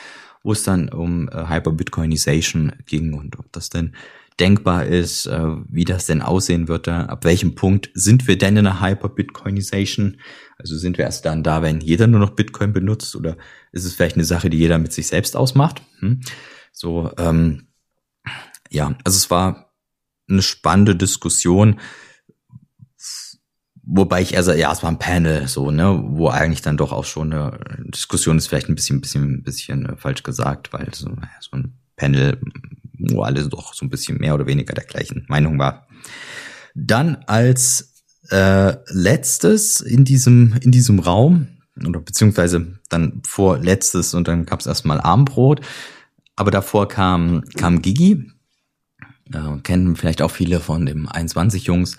wo 0.43 0.53
es 0.53 0.63
dann 0.63 0.89
um 0.89 1.27
äh, 1.29 1.47
Hyper-Bitcoinization 1.47 2.73
ging 2.85 3.13
und 3.13 3.37
ob 3.37 3.51
das 3.51 3.69
denn 3.69 3.93
denkbar 4.39 4.85
ist, 4.85 5.25
äh, 5.25 5.47
wie 5.67 5.83
das 5.83 6.05
denn 6.05 6.21
aussehen 6.21 6.67
wird, 6.67 6.87
ab 6.87 7.25
welchem 7.25 7.55
Punkt 7.55 7.89
sind 7.93 8.27
wir 8.27 8.37
denn 8.37 8.57
in 8.57 8.65
einer 8.65 8.81
Hyper-Bitcoinization? 8.81 10.17
Also 10.57 10.77
sind 10.77 10.97
wir 10.97 11.05
erst 11.05 11.25
dann 11.25 11.43
da, 11.43 11.61
wenn 11.61 11.81
jeder 11.81 12.07
nur 12.07 12.19
noch 12.19 12.31
Bitcoin 12.31 12.73
benutzt 12.73 13.15
oder 13.15 13.37
ist 13.71 13.85
es 13.85 13.93
vielleicht 13.93 14.15
eine 14.15 14.25
Sache, 14.25 14.49
die 14.49 14.57
jeder 14.57 14.77
mit 14.77 14.93
sich 14.93 15.07
selbst 15.07 15.35
ausmacht? 15.35 15.81
Hm? 15.99 16.21
So, 16.71 17.11
ähm, 17.17 17.67
ja, 18.69 18.95
also 19.03 19.17
es 19.17 19.29
war 19.29 19.68
eine 20.29 20.41
spannende 20.41 20.95
Diskussion, 20.95 21.79
wobei 23.83 24.21
ich 24.21 24.37
also 24.37 24.51
ja, 24.53 24.71
es 24.71 24.83
war 24.83 24.91
ein 24.91 24.99
Panel 24.99 25.47
so, 25.47 25.71
ne, 25.71 26.01
wo 26.05 26.29
eigentlich 26.29 26.61
dann 26.61 26.77
doch 26.77 26.91
auch 26.91 27.05
schon 27.05 27.33
eine 27.33 27.59
Diskussion 27.87 28.37
ist 28.37 28.47
vielleicht 28.47 28.69
ein 28.69 28.75
bisschen, 28.75 29.01
bisschen, 29.01 29.43
bisschen 29.43 29.85
äh, 29.85 29.97
falsch 29.97 30.23
gesagt, 30.23 30.71
weil 30.73 30.93
so, 30.93 31.09
so 31.39 31.57
ein 31.57 31.73
Panel, 31.95 32.39
wo 32.97 33.23
alle 33.23 33.47
doch 33.47 33.73
so 33.73 33.85
ein 33.85 33.89
bisschen 33.89 34.17
mehr 34.17 34.35
oder 34.35 34.47
weniger 34.47 34.73
der 34.73 34.85
gleichen 34.85 35.25
Meinung 35.27 35.57
war. 35.59 35.87
Dann 36.75 37.23
als 37.25 37.93
äh, 38.29 38.75
letztes 38.87 39.81
in 39.81 40.05
diesem, 40.05 40.55
in 40.61 40.71
diesem 40.71 40.99
Raum, 40.99 41.47
oder 41.87 41.99
beziehungsweise 41.99 42.79
dann 42.89 43.21
vor 43.25 43.57
letztes 43.57 44.13
und 44.13 44.27
dann 44.27 44.45
gab 44.45 44.59
es 44.59 44.67
erstmal 44.67 44.99
Armbrot. 44.99 45.61
Aber 46.35 46.51
davor 46.51 46.87
kam, 46.87 47.43
kam 47.57 47.81
Gigi, 47.81 48.31
äh, 49.33 49.59
kennen 49.61 49.95
vielleicht 49.95 50.21
auch 50.21 50.31
viele 50.31 50.59
von 50.59 50.85
dem 50.85 51.07
21 51.07 51.65
Jungs. 51.65 51.97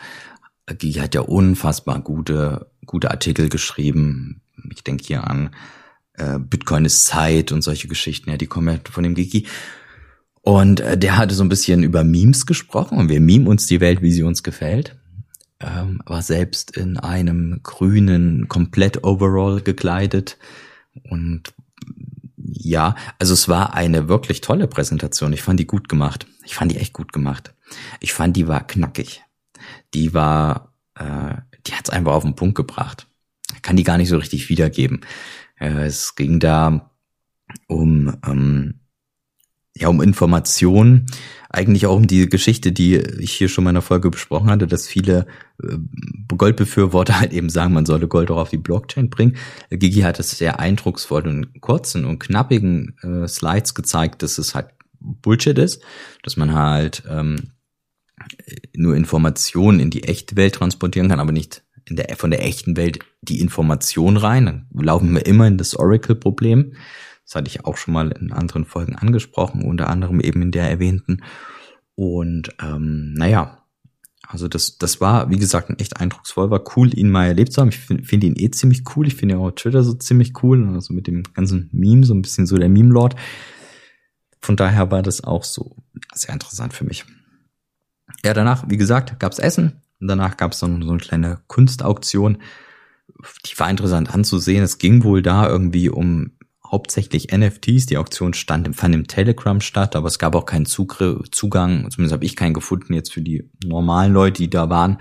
Gigi 0.66 1.00
hat 1.00 1.14
ja 1.14 1.22
unfassbar 1.22 2.00
gute, 2.00 2.70
gute 2.86 3.10
Artikel 3.10 3.48
geschrieben. 3.48 4.42
Ich 4.72 4.84
denke 4.84 5.04
hier 5.04 5.26
an 5.26 5.50
äh, 6.14 6.38
Bitcoin 6.38 6.84
ist 6.84 7.06
Zeit 7.06 7.50
und 7.52 7.62
solche 7.62 7.88
Geschichten, 7.88 8.30
ja, 8.30 8.36
die 8.36 8.46
kommen 8.46 8.68
ja 8.68 8.80
von 8.90 9.02
dem 9.02 9.14
Gigi. 9.14 9.46
Und 10.42 10.80
äh, 10.80 10.96
der 10.96 11.16
hatte 11.16 11.34
so 11.34 11.42
ein 11.42 11.48
bisschen 11.48 11.82
über 11.82 12.04
Memes 12.04 12.46
gesprochen 12.46 12.98
und 12.98 13.08
wir 13.08 13.20
meme 13.20 13.48
uns 13.48 13.66
die 13.66 13.80
Welt, 13.80 14.00
wie 14.02 14.12
sie 14.12 14.22
uns 14.22 14.42
gefällt 14.42 14.96
ähm, 15.60 16.00
war 16.06 16.22
selbst 16.22 16.76
in 16.76 16.96
einem 16.96 17.60
grünen 17.62 18.48
komplett 18.48 19.04
Overall 19.04 19.60
gekleidet 19.60 20.38
und 21.08 21.52
ja, 22.36 22.96
also 23.18 23.34
es 23.34 23.48
war 23.48 23.74
eine 23.74 24.08
wirklich 24.08 24.40
tolle 24.40 24.66
Präsentation. 24.66 25.32
Ich 25.32 25.42
fand 25.42 25.60
die 25.60 25.66
gut 25.66 25.88
gemacht. 25.88 26.26
Ich 26.50 26.56
fand 26.56 26.72
die 26.72 26.78
echt 26.78 26.92
gut 26.92 27.12
gemacht. 27.12 27.54
Ich 28.00 28.12
fand 28.12 28.36
die 28.36 28.48
war 28.48 28.66
knackig. 28.66 29.22
Die 29.94 30.14
war, 30.14 30.74
äh, 30.96 31.36
die 31.64 31.72
hat's 31.74 31.90
einfach 31.90 32.12
auf 32.12 32.24
den 32.24 32.34
Punkt 32.34 32.56
gebracht. 32.56 33.06
Ich 33.54 33.62
kann 33.62 33.76
die 33.76 33.84
gar 33.84 33.98
nicht 33.98 34.08
so 34.08 34.16
richtig 34.16 34.48
wiedergeben. 34.48 35.02
Äh, 35.60 35.84
es 35.84 36.16
ging 36.16 36.40
da 36.40 36.90
um 37.68 38.16
ähm, 38.26 38.80
ja 39.76 39.86
um 39.86 40.02
Informationen 40.02 41.06
eigentlich 41.50 41.86
auch 41.86 41.94
um 41.94 42.08
die 42.08 42.28
Geschichte, 42.28 42.72
die 42.72 42.96
ich 42.96 43.32
hier 43.32 43.48
schon 43.48 43.62
mal 43.62 43.70
in 43.70 43.74
der 43.74 43.82
Folge 43.82 44.10
besprochen 44.10 44.50
hatte, 44.50 44.66
dass 44.66 44.88
viele 44.88 45.28
äh, 45.62 45.76
Goldbefürworter 46.36 47.20
halt 47.20 47.32
eben 47.32 47.48
sagen, 47.48 47.74
man 47.74 47.86
solle 47.86 48.08
Gold 48.08 48.32
auch 48.32 48.38
auf 48.38 48.50
die 48.50 48.58
Blockchain 48.58 49.08
bringen. 49.08 49.36
Gigi 49.70 50.00
hat 50.00 50.18
es 50.18 50.32
sehr 50.32 50.58
eindrucksvoll 50.58 51.28
und 51.28 51.60
kurzen 51.60 52.04
und 52.04 52.18
knappigen 52.18 52.96
äh, 53.02 53.28
Slides 53.28 53.76
gezeigt, 53.76 54.24
dass 54.24 54.38
es 54.38 54.56
halt 54.56 54.70
Bullshit 55.00 55.58
ist, 55.58 55.82
dass 56.22 56.36
man 56.36 56.54
halt 56.54 57.02
ähm, 57.08 57.52
nur 58.74 58.94
Informationen 58.94 59.80
in 59.80 59.90
die 59.90 60.04
echte 60.04 60.36
Welt 60.36 60.54
transportieren 60.54 61.08
kann, 61.08 61.20
aber 61.20 61.32
nicht 61.32 61.62
in 61.86 61.96
der, 61.96 62.14
von 62.16 62.30
der 62.30 62.44
echten 62.44 62.76
Welt 62.76 63.00
die 63.22 63.40
Information 63.40 64.16
rein. 64.16 64.46
Dann 64.46 64.84
laufen 64.84 65.14
wir 65.14 65.26
immer 65.26 65.46
in 65.46 65.58
das 65.58 65.74
Oracle-Problem. 65.74 66.74
Das 67.24 67.34
hatte 67.34 67.48
ich 67.48 67.64
auch 67.64 67.76
schon 67.76 67.94
mal 67.94 68.10
in 68.12 68.32
anderen 68.32 68.64
Folgen 68.64 68.96
angesprochen, 68.96 69.62
unter 69.62 69.88
anderem 69.88 70.20
eben 70.20 70.42
in 70.42 70.50
der 70.50 70.68
erwähnten. 70.68 71.22
Und 71.94 72.50
ähm, 72.60 73.14
naja, 73.14 73.58
also 74.26 74.46
das, 74.46 74.78
das 74.78 75.00
war, 75.00 75.30
wie 75.30 75.38
gesagt, 75.38 75.80
echt 75.80 75.96
eindrucksvoll, 75.96 76.50
war 76.50 76.62
cool, 76.76 76.96
ihn 76.96 77.10
mal 77.10 77.26
erlebt 77.26 77.52
zu 77.52 77.60
haben. 77.60 77.70
Ich 77.70 77.78
finde 77.78 78.04
find 78.04 78.22
ihn 78.22 78.36
eh 78.36 78.50
ziemlich 78.50 78.84
cool. 78.94 79.06
Ich 79.08 79.16
finde 79.16 79.34
ja 79.34 79.40
auch 79.40 79.50
Twitter 79.50 79.82
so 79.82 79.94
ziemlich 79.94 80.42
cool, 80.42 80.68
also 80.74 80.94
mit 80.94 81.08
dem 81.08 81.24
ganzen 81.34 81.68
Meme, 81.72 82.04
so 82.06 82.14
ein 82.14 82.22
bisschen 82.22 82.46
so 82.46 82.56
der 82.56 82.68
Meme-Lord. 82.68 83.16
Von 84.40 84.56
daher 84.56 84.90
war 84.90 85.02
das 85.02 85.22
auch 85.22 85.44
so 85.44 85.76
sehr 86.14 86.32
interessant 86.32 86.72
für 86.72 86.84
mich. 86.84 87.04
Ja, 88.24 88.34
danach, 88.34 88.64
wie 88.68 88.76
gesagt, 88.76 89.18
gab's 89.20 89.38
Essen. 89.38 89.82
Und 90.00 90.08
danach 90.08 90.36
gab's 90.36 90.58
so, 90.58 90.66
so 90.66 90.90
eine 90.90 90.98
kleine 90.98 91.40
Kunstauktion. 91.46 92.38
Die 93.46 93.58
war 93.58 93.68
interessant 93.68 94.12
anzusehen. 94.14 94.62
Es 94.62 94.78
ging 94.78 95.04
wohl 95.04 95.22
da 95.22 95.46
irgendwie 95.46 95.90
um 95.90 96.32
hauptsächlich 96.70 97.32
NFTs. 97.32 97.86
Die 97.86 97.98
Auktion 97.98 98.32
stand, 98.32 98.74
fand 98.76 98.94
im 98.94 99.06
Telegram 99.06 99.60
statt, 99.60 99.96
aber 99.96 100.06
es 100.06 100.18
gab 100.18 100.34
auch 100.34 100.46
keinen 100.46 100.66
Zugriff, 100.66 101.30
Zugang, 101.30 101.90
zumindest 101.90 102.12
habe 102.12 102.24
ich 102.24 102.36
keinen 102.36 102.54
gefunden 102.54 102.94
jetzt 102.94 103.12
für 103.12 103.22
die 103.22 103.50
normalen 103.64 104.12
Leute, 104.12 104.42
die 104.42 104.50
da 104.50 104.70
waren. 104.70 104.98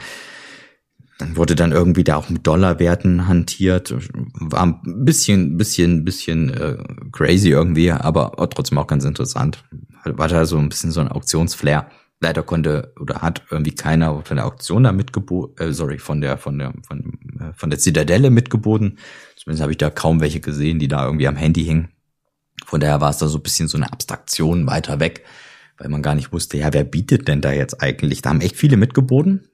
Dann 1.19 1.35
wurde 1.35 1.53
dann 1.53 1.73
irgendwie 1.73 2.05
da 2.05 2.15
auch 2.15 2.29
mit 2.29 2.47
Dollarwerten 2.47 3.27
hantiert. 3.27 3.93
War 4.39 4.63
ein 4.63 5.03
bisschen, 5.03 5.57
bisschen, 5.57 6.05
bisschen 6.05 6.49
äh, 6.49 6.77
crazy 7.11 7.49
irgendwie, 7.49 7.91
aber 7.91 8.31
trotzdem 8.49 8.77
auch 8.77 8.87
ganz 8.87 9.03
interessant. 9.03 9.61
War 10.05 10.29
da 10.29 10.45
so 10.45 10.57
ein 10.57 10.69
bisschen 10.69 10.91
so 10.91 11.01
ein 11.01 11.09
Auktionsflair. 11.09 11.89
Leider 12.21 12.41
konnte 12.41 12.93
oder 13.01 13.21
hat 13.21 13.43
irgendwie 13.51 13.75
keiner 13.75 14.21
von 14.23 14.37
der 14.37 14.45
Auktion 14.45 14.83
da 14.83 14.93
mitgeboten, 14.93 15.67
äh, 15.67 15.73
sorry, 15.73 15.99
von 15.99 16.21
der, 16.21 16.37
von 16.37 16.57
der, 16.57 16.73
von, 16.87 17.19
äh, 17.37 17.53
von 17.53 17.69
der 17.69 17.79
Zitadelle 17.79 18.29
mitgeboten. 18.29 18.97
Zumindest 19.35 19.61
habe 19.61 19.73
ich 19.73 19.77
da 19.77 19.89
kaum 19.89 20.21
welche 20.21 20.39
gesehen, 20.39 20.79
die 20.79 20.87
da 20.87 21.05
irgendwie 21.05 21.27
am 21.27 21.35
Handy 21.35 21.65
hingen. 21.65 21.89
Von 22.65 22.79
daher 22.79 23.01
war 23.01 23.09
es 23.09 23.17
da 23.17 23.27
so 23.27 23.39
ein 23.39 23.43
bisschen 23.43 23.67
so 23.67 23.77
eine 23.77 23.91
Abstraktion 23.91 24.67
weiter 24.67 25.01
weg, 25.01 25.25
weil 25.77 25.89
man 25.89 26.01
gar 26.01 26.15
nicht 26.15 26.31
wusste, 26.31 26.57
ja, 26.57 26.71
wer 26.71 26.85
bietet 26.85 27.27
denn 27.27 27.41
da 27.41 27.51
jetzt 27.51 27.81
eigentlich? 27.81 28.21
Da 28.21 28.29
haben 28.29 28.41
echt 28.41 28.55
viele 28.55 28.77
mitgeboten. 28.77 29.48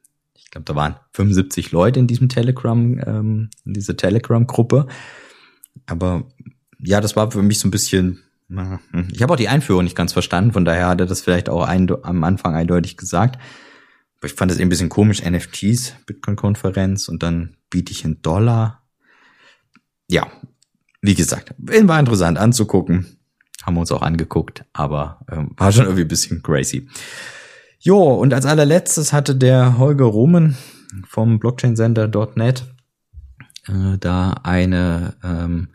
Glaube, 0.55 0.65
da 0.65 0.75
waren 0.75 0.95
75 1.13 1.71
Leute 1.71 1.99
in 1.99 2.07
diesem 2.07 2.29
Telegram, 2.29 2.99
ähm, 3.05 3.49
in 3.65 3.73
dieser 3.73 3.97
Telegram-Gruppe. 3.97 4.87
Aber 5.85 6.27
ja, 6.79 7.01
das 7.01 7.15
war 7.15 7.31
für 7.31 7.41
mich 7.41 7.59
so 7.59 7.67
ein 7.67 7.71
bisschen. 7.71 8.21
Hm. 8.47 8.79
Ich 9.11 9.21
habe 9.21 9.33
auch 9.33 9.37
die 9.37 9.49
Einführung 9.49 9.83
nicht 9.83 9.95
ganz 9.95 10.13
verstanden, 10.13 10.53
von 10.53 10.65
daher 10.65 10.87
hat 10.87 10.99
er 10.99 11.07
das 11.07 11.21
vielleicht 11.21 11.49
auch 11.49 11.63
ein, 11.63 11.89
am 12.03 12.23
Anfang 12.23 12.55
eindeutig 12.55 12.95
gesagt. 12.95 13.37
Aber 14.17 14.27
ich 14.27 14.33
fand 14.33 14.51
das 14.51 14.59
eben 14.59 14.67
ein 14.67 14.69
bisschen 14.69 14.89
komisch, 14.89 15.21
NFTs, 15.23 15.95
Bitcoin-Konferenz 16.05 17.09
und 17.09 17.21
dann 17.23 17.57
biete 17.69 17.91
ich 17.91 18.05
in 18.05 18.21
Dollar 18.21 18.85
ja, 20.07 20.27
wie 21.01 21.15
gesagt, 21.15 21.53
war 21.57 21.99
interessant 21.99 22.37
anzugucken. 22.37 23.17
Haben 23.63 23.75
wir 23.75 23.81
uns 23.81 23.91
auch 23.91 24.03
angeguckt, 24.03 24.63
aber 24.73 25.19
ähm, 25.31 25.51
war 25.57 25.71
schon 25.71 25.85
irgendwie 25.85 26.03
ein 26.03 26.07
bisschen 26.07 26.43
crazy. 26.43 26.87
Jo, 27.86 28.15
und 28.15 28.34
als 28.34 28.48
allerletztes 28.48 29.13
hatte 29.13 29.36
der 29.36 29.78
Holger 29.78 30.06
Roman 30.06 30.58
vom 31.08 31.38
Blockchain-Sender.net 31.38 32.63
äh, 33.67 34.00
da 34.00 34.32
eine, 34.41 35.13
ähm, 35.24 35.67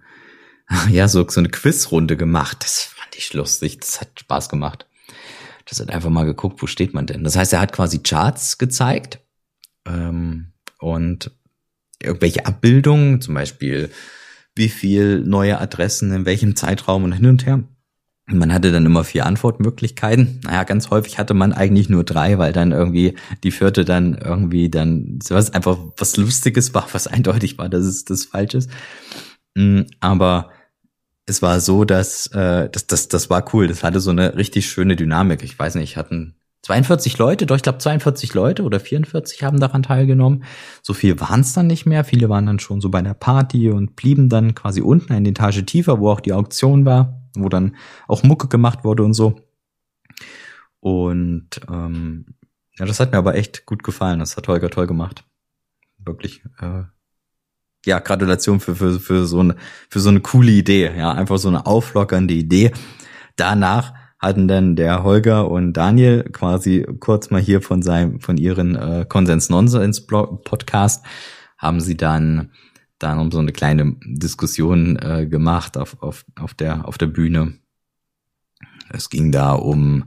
ja, 0.90 1.07
so, 1.07 1.29
so 1.29 1.38
eine 1.38 1.51
Quizrunde 1.51 2.16
gemacht. 2.16 2.64
Das 2.64 2.83
fand 2.83 3.14
ich 3.14 3.33
lustig, 3.33 3.79
das 3.79 4.01
hat 4.01 4.09
Spaß 4.18 4.49
gemacht. 4.49 4.87
Das 5.66 5.79
hat 5.79 5.90
einfach 5.90 6.11
mal 6.11 6.25
geguckt, 6.25 6.61
wo 6.61 6.66
steht 6.66 6.94
man 6.94 7.07
denn. 7.07 7.23
Das 7.23 7.37
heißt, 7.37 7.53
er 7.53 7.61
hat 7.61 7.73
quasi 7.73 8.01
Charts 8.01 8.59
gezeigt 8.59 9.20
ähm, 9.87 10.51
und 10.81 11.31
irgendwelche 12.03 12.44
Abbildungen, 12.44 13.20
zum 13.20 13.35
Beispiel 13.35 13.88
wie 14.57 14.68
viel 14.68 15.20
neue 15.20 15.61
Adressen 15.61 16.11
in 16.11 16.27
welchem 16.27 16.57
Zeitraum 16.57 17.05
und 17.05 17.12
hin 17.12 17.27
und 17.27 17.46
her. 17.46 17.62
Man 18.32 18.52
hatte 18.52 18.70
dann 18.72 18.86
immer 18.86 19.04
vier 19.04 19.26
Antwortmöglichkeiten. 19.26 20.40
Naja, 20.44 20.64
ganz 20.64 20.90
häufig 20.90 21.18
hatte 21.18 21.34
man 21.34 21.52
eigentlich 21.52 21.88
nur 21.88 22.04
drei, 22.04 22.38
weil 22.38 22.52
dann 22.52 22.72
irgendwie 22.72 23.16
die 23.42 23.50
vierte 23.50 23.84
dann 23.84 24.14
irgendwie 24.14 24.70
dann 24.70 25.18
was 25.28 25.52
einfach 25.52 25.78
was 25.96 26.16
Lustiges 26.16 26.74
war, 26.74 26.86
was 26.92 27.06
eindeutig 27.06 27.58
war, 27.58 27.68
dass 27.68 27.84
es 27.84 28.04
das 28.04 28.24
falsch 28.24 28.54
ist. 28.54 28.70
Mm, 29.54 29.82
aber 30.00 30.50
es 31.26 31.42
war 31.42 31.60
so, 31.60 31.84
dass 31.84 32.26
äh, 32.28 32.68
das, 32.70 32.86
das, 32.86 33.08
das 33.08 33.30
war 33.30 33.44
cool. 33.54 33.68
Das 33.68 33.82
hatte 33.82 34.00
so 34.00 34.10
eine 34.10 34.36
richtig 34.36 34.66
schöne 34.66 34.96
Dynamik. 34.96 35.42
Ich 35.42 35.58
weiß 35.58 35.76
nicht, 35.76 35.96
hatten 35.96 36.34
42 36.62 37.16
Leute, 37.18 37.46
doch 37.46 37.56
ich 37.56 37.62
glaube 37.62 37.78
42 37.78 38.34
Leute 38.34 38.62
oder 38.64 38.80
44 38.80 39.42
haben 39.42 39.60
daran 39.60 39.82
teilgenommen. 39.82 40.44
So 40.82 40.92
viel 40.92 41.18
waren 41.20 41.40
es 41.40 41.52
dann 41.52 41.66
nicht 41.66 41.86
mehr. 41.86 42.04
Viele 42.04 42.28
waren 42.28 42.46
dann 42.46 42.58
schon 42.58 42.80
so 42.80 42.90
bei 42.90 43.00
der 43.00 43.14
Party 43.14 43.70
und 43.70 43.96
blieben 43.96 44.28
dann 44.28 44.54
quasi 44.54 44.80
unten 44.82 45.12
eine 45.12 45.30
Etage 45.30 45.64
tiefer, 45.64 46.00
wo 46.00 46.10
auch 46.10 46.20
die 46.20 46.32
Auktion 46.32 46.84
war, 46.84 47.19
wo 47.36 47.48
dann 47.48 47.76
auch 48.08 48.22
Mucke 48.22 48.48
gemacht 48.48 48.84
wurde 48.84 49.02
und 49.02 49.14
so. 49.14 49.40
Und 50.80 51.48
ähm, 51.70 52.26
ja, 52.78 52.86
das 52.86 53.00
hat 53.00 53.12
mir 53.12 53.18
aber 53.18 53.34
echt 53.34 53.66
gut 53.66 53.82
gefallen. 53.82 54.20
Das 54.20 54.36
hat 54.36 54.48
Holger 54.48 54.70
toll 54.70 54.86
gemacht. 54.86 55.24
Wirklich. 55.98 56.42
Äh, 56.58 56.84
ja, 57.84 57.98
Gratulation 57.98 58.60
für, 58.60 58.74
für, 58.74 59.00
für, 59.00 59.26
so 59.26 59.40
eine, 59.40 59.56
für 59.88 60.00
so 60.00 60.08
eine 60.08 60.20
coole 60.20 60.50
Idee. 60.50 60.90
Ja, 60.96 61.12
einfach 61.12 61.38
so 61.38 61.48
eine 61.48 61.66
auflockernde 61.66 62.34
Idee. 62.34 62.72
Danach 63.36 63.94
hatten 64.18 64.48
dann 64.48 64.76
der 64.76 65.02
Holger 65.02 65.50
und 65.50 65.72
Daniel 65.72 66.24
quasi 66.24 66.86
kurz 67.00 67.30
mal 67.30 67.40
hier 67.40 67.62
von 67.62 67.82
seinem, 67.82 68.20
von 68.20 68.36
ihren 68.36 68.76
äh, 68.76 69.06
Konsens 69.08 69.48
Nonsens 69.48 70.06
Podcast 70.06 71.04
haben 71.56 71.80
sie 71.80 71.96
dann 71.96 72.52
dann 73.02 73.18
um 73.18 73.30
so 73.30 73.38
eine 73.38 73.52
kleine 73.52 73.96
Diskussion 74.04 74.96
äh, 74.96 75.26
gemacht 75.26 75.76
auf, 75.76 76.02
auf, 76.02 76.24
auf 76.38 76.54
der, 76.54 76.86
auf 76.86 76.98
der 76.98 77.06
Bühne. 77.06 77.54
Es 78.92 79.10
ging 79.10 79.32
da 79.32 79.52
um 79.52 80.04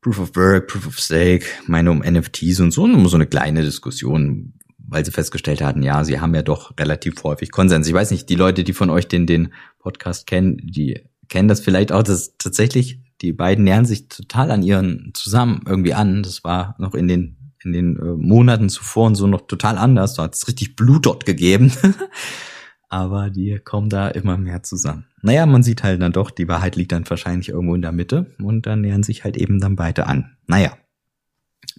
Proof 0.00 0.20
of 0.20 0.36
Work, 0.36 0.68
Proof 0.68 0.86
of 0.86 0.98
Stake, 0.98 1.46
meine 1.66 1.90
um 1.90 1.98
NFTs 1.98 2.60
und 2.60 2.70
so, 2.70 2.84
um 2.84 3.08
so 3.08 3.16
eine 3.16 3.26
kleine 3.26 3.62
Diskussion, 3.62 4.54
weil 4.78 5.04
sie 5.04 5.10
festgestellt 5.10 5.60
hatten, 5.60 5.82
ja, 5.82 6.04
sie 6.04 6.20
haben 6.20 6.34
ja 6.34 6.42
doch 6.42 6.78
relativ 6.78 7.22
häufig 7.24 7.50
Konsens. 7.50 7.88
Ich 7.88 7.94
weiß 7.94 8.10
nicht, 8.10 8.28
die 8.28 8.36
Leute, 8.36 8.64
die 8.64 8.72
von 8.72 8.90
euch 8.90 9.08
den, 9.08 9.26
den 9.26 9.52
Podcast 9.78 10.26
kennen, 10.26 10.58
die 10.58 11.02
kennen 11.28 11.48
das 11.48 11.60
vielleicht 11.60 11.92
auch, 11.92 12.02
dass 12.02 12.36
tatsächlich 12.38 13.00
die 13.20 13.32
beiden 13.32 13.64
nähern 13.64 13.84
sich 13.84 14.08
total 14.08 14.50
an 14.50 14.62
ihren 14.62 15.10
zusammen 15.14 15.62
irgendwie 15.66 15.94
an. 15.94 16.22
Das 16.22 16.44
war 16.44 16.76
noch 16.78 16.94
in 16.94 17.08
den 17.08 17.37
in 17.64 17.72
den 17.72 17.96
äh, 17.96 18.14
Monaten 18.16 18.68
zuvor 18.68 19.06
und 19.06 19.14
so 19.14 19.26
noch 19.26 19.46
total 19.46 19.78
anders. 19.78 20.14
Da 20.14 20.24
hat 20.24 20.34
es 20.34 20.48
richtig 20.48 20.76
Blut 20.76 21.06
dort 21.06 21.26
gegeben. 21.26 21.72
Aber 22.88 23.28
die 23.28 23.58
kommen 23.62 23.90
da 23.90 24.08
immer 24.08 24.38
mehr 24.38 24.62
zusammen. 24.62 25.06
Naja, 25.20 25.44
man 25.44 25.62
sieht 25.62 25.82
halt 25.82 26.00
dann 26.00 26.12
doch, 26.12 26.30
die 26.30 26.48
Wahrheit 26.48 26.76
liegt 26.76 26.92
dann 26.92 27.08
wahrscheinlich 27.08 27.50
irgendwo 27.50 27.74
in 27.74 27.82
der 27.82 27.92
Mitte 27.92 28.34
und 28.42 28.66
dann 28.66 28.80
nähern 28.80 29.02
sich 29.02 29.24
halt 29.24 29.36
eben 29.36 29.60
dann 29.60 29.76
beide 29.76 30.06
an. 30.06 30.36
Naja, 30.46 30.72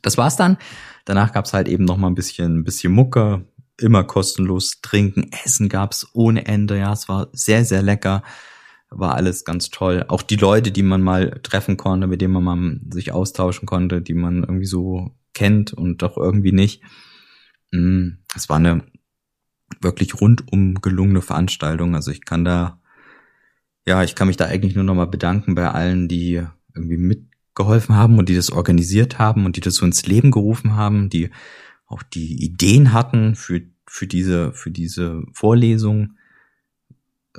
das 0.03 0.17
war's 0.17 0.35
dann. 0.35 0.57
Danach 1.05 1.33
gab's 1.33 1.53
halt 1.53 1.67
eben 1.67 1.85
noch 1.85 1.97
mal 1.97 2.07
ein 2.07 2.15
bisschen, 2.15 2.59
ein 2.59 2.63
bisschen 2.63 2.93
Mucke, 2.93 3.45
immer 3.79 4.03
kostenlos 4.03 4.81
trinken, 4.81 5.31
Essen 5.43 5.67
gab's 5.67 6.07
ohne 6.13 6.45
Ende. 6.45 6.77
Ja, 6.77 6.93
es 6.93 7.09
war 7.09 7.29
sehr, 7.31 7.65
sehr 7.65 7.81
lecker 7.81 8.21
war 8.89 9.15
alles 9.15 9.45
ganz 9.45 9.69
toll. 9.69 10.05
Auch 10.07 10.21
die 10.21 10.35
Leute, 10.35 10.71
die 10.71 10.83
man 10.83 11.01
mal 11.01 11.39
treffen 11.43 11.77
konnte, 11.77 12.07
mit 12.07 12.21
denen 12.21 12.33
man 12.33 12.43
mal 12.43 12.79
sich 12.91 13.11
austauschen 13.11 13.65
konnte, 13.65 14.01
die 14.01 14.13
man 14.13 14.41
irgendwie 14.43 14.65
so 14.65 15.11
kennt 15.33 15.73
und 15.73 16.01
doch 16.01 16.17
irgendwie 16.17 16.51
nicht. 16.51 16.81
Mm, 17.71 18.09
es 18.35 18.49
war 18.49 18.57
eine 18.57 18.83
wirklich 19.81 20.19
rundum 20.19 20.75
gelungene 20.81 21.21
Veranstaltung. 21.21 21.95
Also 21.95 22.11
ich 22.11 22.25
kann 22.25 22.43
da, 22.43 22.81
ja, 23.85 24.03
ich 24.03 24.15
kann 24.15 24.27
mich 24.27 24.37
da 24.37 24.45
eigentlich 24.45 24.75
nur 24.75 24.83
nochmal 24.83 25.07
bedanken 25.07 25.55
bei 25.55 25.69
allen, 25.69 26.07
die 26.07 26.43
irgendwie 26.73 26.97
mitgeholfen 26.97 27.95
haben 27.95 28.17
und 28.17 28.29
die 28.29 28.35
das 28.35 28.51
organisiert 28.51 29.19
haben 29.19 29.45
und 29.45 29.55
die 29.55 29.61
das 29.61 29.75
so 29.75 29.85
ins 29.85 30.05
Leben 30.05 30.31
gerufen 30.31 30.75
haben, 30.75 31.09
die 31.09 31.29
auch 31.87 32.03
die 32.03 32.43
Ideen 32.43 32.93
hatten 32.93 33.35
für, 33.35 33.61
für 33.87 34.07
diese, 34.07 34.53
für 34.53 34.71
diese 34.71 35.23
Vorlesung. 35.33 36.17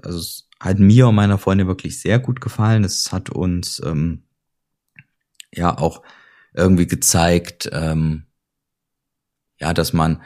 Also 0.03 0.45
hat 0.61 0.79
mir 0.79 1.09
und 1.09 1.15
meiner 1.15 1.39
Freundin 1.39 1.67
wirklich 1.67 2.01
sehr 2.01 2.19
gut 2.19 2.41
gefallen. 2.41 2.85
Es 2.85 3.13
hat 3.13 3.31
uns 3.31 3.81
ähm, 3.85 4.23
ja 5.53 5.77
auch 5.77 6.03
irgendwie 6.55 6.87
gezeigt, 6.87 7.69
ähm, 7.73 8.25
ja, 9.59 9.75
dass 9.75 9.93
man, 9.93 10.23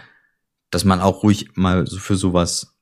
dass 0.70 0.84
man 0.84 1.00
auch 1.00 1.22
ruhig 1.22 1.56
mal 1.56 1.86
so 1.86 1.98
für 1.98 2.16
sowas 2.16 2.76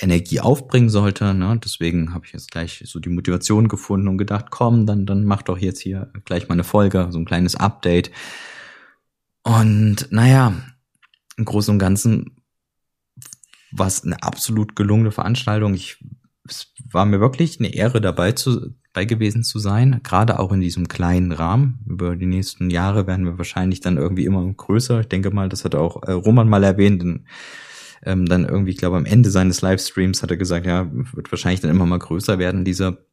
Energie 0.00 0.40
aufbringen 0.40 0.90
sollte. 0.90 1.34
Ne? 1.34 1.60
Deswegen 1.62 2.14
habe 2.14 2.24
ich 2.26 2.32
jetzt 2.32 2.50
gleich 2.50 2.82
so 2.86 3.00
die 3.00 3.08
Motivation 3.08 3.68
gefunden 3.68 4.08
und 4.08 4.18
gedacht, 4.18 4.46
komm, 4.50 4.86
dann, 4.86 5.06
dann 5.06 5.24
mach 5.24 5.42
doch 5.42 5.58
jetzt 5.58 5.80
hier 5.80 6.12
gleich 6.24 6.48
mal 6.48 6.54
eine 6.54 6.64
Folge, 6.64 7.08
so 7.10 7.18
ein 7.18 7.24
kleines 7.24 7.56
Update. 7.56 8.10
Und 9.42 10.10
naja, 10.10 10.54
im 11.36 11.44
Großen 11.44 11.72
und 11.72 11.78
Ganzen 11.78 12.42
war 13.70 13.86
es 13.86 14.04
eine 14.04 14.22
absolut 14.22 14.76
gelungene 14.76 15.10
Veranstaltung. 15.10 15.74
Ich 15.74 15.98
es 16.50 16.72
war 16.90 17.04
mir 17.04 17.20
wirklich 17.20 17.58
eine 17.58 17.74
Ehre 17.74 18.00
dabei 18.00 18.32
zu 18.32 18.74
bei 18.92 19.04
gewesen 19.04 19.44
zu 19.44 19.58
sein, 19.58 20.00
gerade 20.02 20.38
auch 20.38 20.52
in 20.52 20.60
diesem 20.60 20.88
kleinen 20.88 21.32
Rahmen. 21.32 21.80
Über 21.86 22.16
die 22.16 22.26
nächsten 22.26 22.70
Jahre 22.70 23.06
werden 23.06 23.24
wir 23.24 23.38
wahrscheinlich 23.38 23.80
dann 23.80 23.96
irgendwie 23.96 24.24
immer 24.24 24.44
größer. 24.52 25.00
Ich 25.00 25.08
denke 25.08 25.30
mal, 25.30 25.48
das 25.48 25.64
hat 25.64 25.74
auch 25.74 26.02
äh, 26.02 26.12
Roman 26.12 26.48
mal 26.48 26.64
erwähnt. 26.64 27.02
Und, 27.02 27.24
ähm, 28.04 28.26
dann 28.26 28.44
irgendwie, 28.44 28.70
ich 28.70 28.78
glaube, 28.78 28.96
am 28.96 29.04
Ende 29.06 29.30
seines 29.30 29.60
Livestreams 29.60 30.22
hat 30.22 30.30
er 30.30 30.36
gesagt, 30.36 30.66
ja, 30.66 30.88
wird 30.92 31.30
wahrscheinlich 31.30 31.60
dann 31.60 31.70
immer 31.70 31.86
mal 31.86 31.98
größer 31.98 32.38
werden, 32.38 32.64
diese 32.64 33.06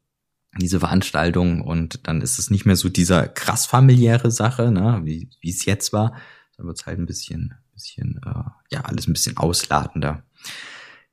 diese 0.61 0.79
Veranstaltung 0.79 1.61
und 1.61 2.07
dann 2.07 2.21
ist 2.21 2.39
es 2.39 2.49
nicht 2.49 2.65
mehr 2.65 2.77
so 2.77 2.87
dieser 2.87 3.27
krass 3.27 3.65
familiäre 3.65 4.31
Sache, 4.31 4.71
ne, 4.71 5.01
wie 5.03 5.29
es 5.43 5.65
jetzt 5.65 5.91
war, 5.91 6.13
dann 6.57 6.67
wird 6.67 6.79
es 6.79 6.85
halt 6.85 6.99
ein 6.99 7.05
bisschen, 7.05 7.55
bisschen, 7.73 8.21
äh, 8.25 8.49
ja, 8.71 8.81
alles 8.81 9.07
ein 9.07 9.13
bisschen 9.13 9.37
ausladender. 9.37 10.23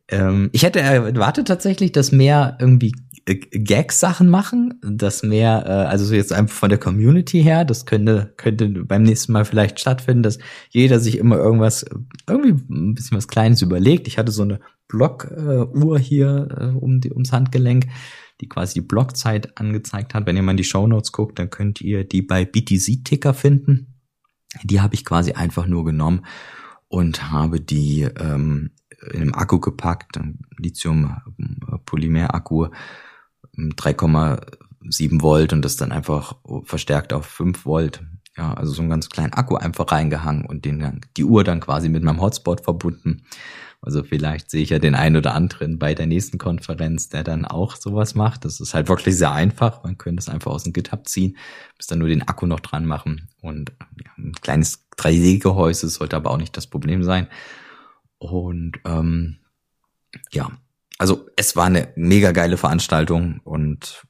Ähm, 0.08 0.50
ich 0.52 0.62
hätte 0.62 0.80
erwartet 0.80 1.48
tatsächlich, 1.48 1.92
dass 1.92 2.12
mehr 2.12 2.56
irgendwie 2.60 2.94
Gag-Sachen 3.24 4.28
machen, 4.28 4.74
dass 4.82 5.22
mehr, 5.22 5.64
äh, 5.66 5.88
also 5.88 6.04
so 6.04 6.14
jetzt 6.14 6.32
einfach 6.32 6.54
von 6.54 6.70
der 6.70 6.78
Community 6.78 7.42
her, 7.42 7.64
das 7.64 7.86
könnte, 7.86 8.32
könnte 8.36 8.68
beim 8.68 9.02
nächsten 9.02 9.32
Mal 9.32 9.44
vielleicht 9.44 9.80
stattfinden, 9.80 10.22
dass 10.22 10.38
jeder 10.70 10.98
sich 10.98 11.18
immer 11.18 11.36
irgendwas, 11.36 11.84
irgendwie 12.28 12.62
ein 12.70 12.94
bisschen 12.94 13.16
was 13.16 13.28
Kleines 13.28 13.62
überlegt. 13.62 14.08
Ich 14.08 14.18
hatte 14.18 14.32
so 14.32 14.42
eine 14.42 14.60
Blockuhr 14.88 15.96
äh, 15.96 16.00
hier 16.00 16.48
äh, 16.58 16.76
um 16.76 17.00
die, 17.00 17.12
ums 17.12 17.32
Handgelenk, 17.32 17.86
die 18.40 18.48
quasi 18.48 18.74
die 18.74 18.86
Blockzeit 18.86 19.58
angezeigt 19.58 20.14
hat. 20.14 20.26
Wenn 20.26 20.36
ihr 20.36 20.42
mal 20.42 20.52
in 20.52 20.56
die 20.56 20.64
Show 20.64 20.86
Notes 20.86 21.12
guckt, 21.12 21.38
dann 21.38 21.50
könnt 21.50 21.80
ihr 21.80 22.04
die 22.04 22.22
bei 22.22 22.44
BTC-Ticker 22.44 23.34
finden. 23.34 23.94
Die 24.64 24.80
habe 24.80 24.94
ich 24.94 25.04
quasi 25.04 25.32
einfach 25.32 25.66
nur 25.66 25.84
genommen 25.84 26.26
und 26.88 27.30
habe 27.30 27.60
die 27.60 28.02
ähm, 28.02 28.72
in 29.10 29.22
einem 29.22 29.34
Akku 29.34 29.58
gepackt, 29.60 30.18
Lithium-Polymer-Akku, 30.58 32.68
3,7 33.56 35.22
Volt 35.22 35.52
und 35.52 35.62
das 35.64 35.76
dann 35.76 35.92
einfach 35.92 36.36
verstärkt 36.64 37.12
auf 37.12 37.26
5 37.26 37.64
Volt. 37.64 38.02
Ja, 38.36 38.54
also 38.54 38.72
so 38.72 38.80
einen 38.80 38.90
ganz 38.90 39.10
kleinen 39.10 39.34
Akku 39.34 39.56
einfach 39.56 39.92
reingehangen 39.92 40.46
und 40.46 40.64
den 40.64 40.78
dann, 40.78 41.02
die 41.18 41.24
Uhr 41.24 41.44
dann 41.44 41.60
quasi 41.60 41.90
mit 41.90 42.02
meinem 42.02 42.20
Hotspot 42.20 42.62
verbunden. 42.62 43.24
Also 43.82 44.04
vielleicht 44.04 44.48
sehe 44.48 44.62
ich 44.62 44.70
ja 44.70 44.78
den 44.78 44.94
einen 44.94 45.16
oder 45.16 45.34
anderen 45.34 45.78
bei 45.78 45.92
der 45.94 46.06
nächsten 46.06 46.38
Konferenz, 46.38 47.08
der 47.08 47.24
dann 47.24 47.44
auch 47.44 47.74
sowas 47.74 48.14
macht. 48.14 48.44
Das 48.44 48.60
ist 48.60 48.74
halt 48.74 48.88
wirklich 48.88 49.18
sehr 49.18 49.32
einfach. 49.32 49.82
Man 49.82 49.98
könnte 49.98 50.20
es 50.20 50.28
einfach 50.28 50.52
aus 50.52 50.62
dem 50.62 50.72
GitHub 50.72 51.08
ziehen, 51.08 51.36
bis 51.76 51.88
dann 51.88 51.98
nur 51.98 52.08
den 52.08 52.22
Akku 52.22 52.46
noch 52.46 52.60
dran 52.60 52.86
machen. 52.86 53.28
Und 53.40 53.72
ja, 54.02 54.12
ein 54.16 54.32
kleines 54.40 54.86
3D-Gehäuse 54.96 55.88
sollte 55.88 56.14
aber 56.14 56.30
auch 56.30 56.38
nicht 56.38 56.56
das 56.56 56.68
Problem 56.68 57.02
sein. 57.02 57.26
Und 58.18 58.78
ähm, 58.84 59.38
ja, 60.30 60.48
also 60.98 61.26
es 61.36 61.56
war 61.56 61.66
eine 61.66 61.92
mega 61.96 62.32
geile 62.32 62.56
Veranstaltung 62.56 63.40
und 63.44 64.04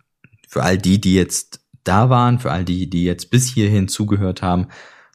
für 0.49 0.63
all 0.63 0.79
die, 0.79 1.01
die 1.01 1.15
jetzt 1.15 1.61
da 1.85 2.11
waren, 2.11 2.39
für 2.39 2.53
all 2.53 2.65
die, 2.65 2.89
die 2.89 3.05
jetzt 3.05 3.31
bis 3.31 3.49
hierhin 3.53 3.89
zugehört 3.89 4.43
haben, 4.43 4.69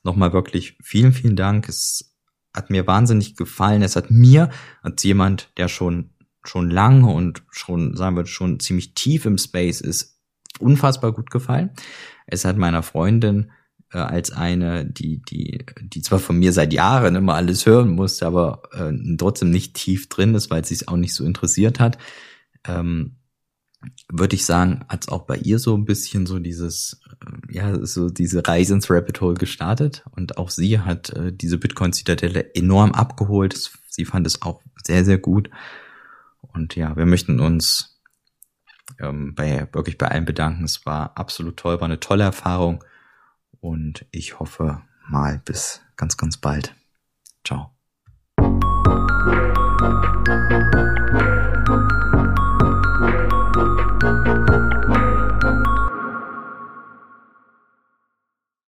nochmal 0.04 0.34
wirklich 0.34 0.78
vielen, 0.84 1.14
vielen 1.14 1.36
Dank. 1.36 1.70
Es 1.70 2.16
hat 2.54 2.70
mir 2.70 2.88
wahnsinnig 2.88 3.36
gefallen. 3.36 3.84
Es 3.84 3.96
hat 3.96 4.10
mir 4.10 4.50
als 4.82 5.04
jemand, 5.04 5.52
der 5.58 5.68
schon 5.68 6.12
schon 6.48 6.70
lange 6.70 7.08
und 7.08 7.44
schon, 7.52 7.96
sagen 7.96 8.16
wir, 8.16 8.26
schon 8.26 8.60
ziemlich 8.60 8.94
tief 8.94 9.26
im 9.26 9.38
Space 9.38 9.82
ist, 9.82 10.20
unfassbar 10.60 11.12
gut 11.12 11.30
gefallen. 11.30 11.72
Es 12.26 12.46
hat 12.46 12.58
meiner 12.58 12.84
Freundin 12.84 13.52
äh, 13.92 14.00
als 14.00 14.32
eine, 14.32 14.86
die, 14.86 15.22
die, 15.22 15.66
die 15.82 16.02
zwar 16.02 16.20
von 16.20 16.38
mir 16.38 16.54
seit 16.54 16.74
Jahren 16.74 17.16
immer 17.16 17.36
alles 17.36 17.66
hören 17.66 17.90
musste, 17.90 18.26
aber 18.26 18.64
äh, 18.74 18.94
trotzdem 19.18 19.52
nicht 19.52 19.76
tief 19.76 20.10
drin 20.10 20.36
ist, 20.36 20.50
weil 20.50 20.66
sie 20.66 20.76
es 20.76 20.88
auch 20.88 20.98
nicht 20.98 21.14
so 21.14 21.26
interessiert 21.26 21.80
hat. 21.80 21.98
Ähm, 22.66 23.18
würde 24.12 24.36
ich 24.36 24.46
sagen, 24.46 24.84
hat 24.90 25.10
auch 25.10 25.26
bei 25.26 25.38
ihr 25.38 25.60
so 25.60 25.76
ein 25.76 25.86
bisschen 25.86 26.26
so 26.26 26.40
dieses, 26.40 27.02
äh, 27.22 27.54
ja, 27.54 27.86
so 27.86 28.10
diese 28.10 28.46
Reise 28.48 28.74
ins 28.74 28.90
Rabbit 28.90 29.22
Hole 29.22 29.36
gestartet 29.36 30.04
und 30.12 30.38
auch 30.38 30.50
sie 30.50 30.80
hat 30.80 31.12
äh, 31.12 31.32
diese 31.32 31.58
Bitcoin-Zitadelle 31.58 32.56
enorm 32.56 32.92
abgeholt. 32.92 33.72
Sie 33.88 34.06
fand 34.06 34.28
es 34.28 34.42
auch 34.42 34.62
sehr, 34.84 35.06
sehr 35.06 35.18
gut. 35.18 35.50
Und 36.42 36.76
ja, 36.76 36.96
wir 36.96 37.06
möchten 37.06 37.40
uns 37.40 38.02
ähm, 39.00 39.36
bei 39.36 39.68
wirklich 39.72 39.98
bei 39.98 40.08
allen 40.08 40.26
bedanken. 40.26 40.64
Es 40.64 40.86
war 40.86 41.18
absolut 41.18 41.58
toll, 41.58 41.80
war 41.80 41.86
eine 41.86 42.00
tolle 42.00 42.24
Erfahrung. 42.24 42.84
Und 43.68 44.06
ich 44.12 44.40
hoffe 44.40 44.82
mal 45.10 45.42
bis 45.44 45.82
ganz, 45.98 46.16
ganz 46.16 46.38
bald. 46.38 46.74
Ciao. 47.44 47.74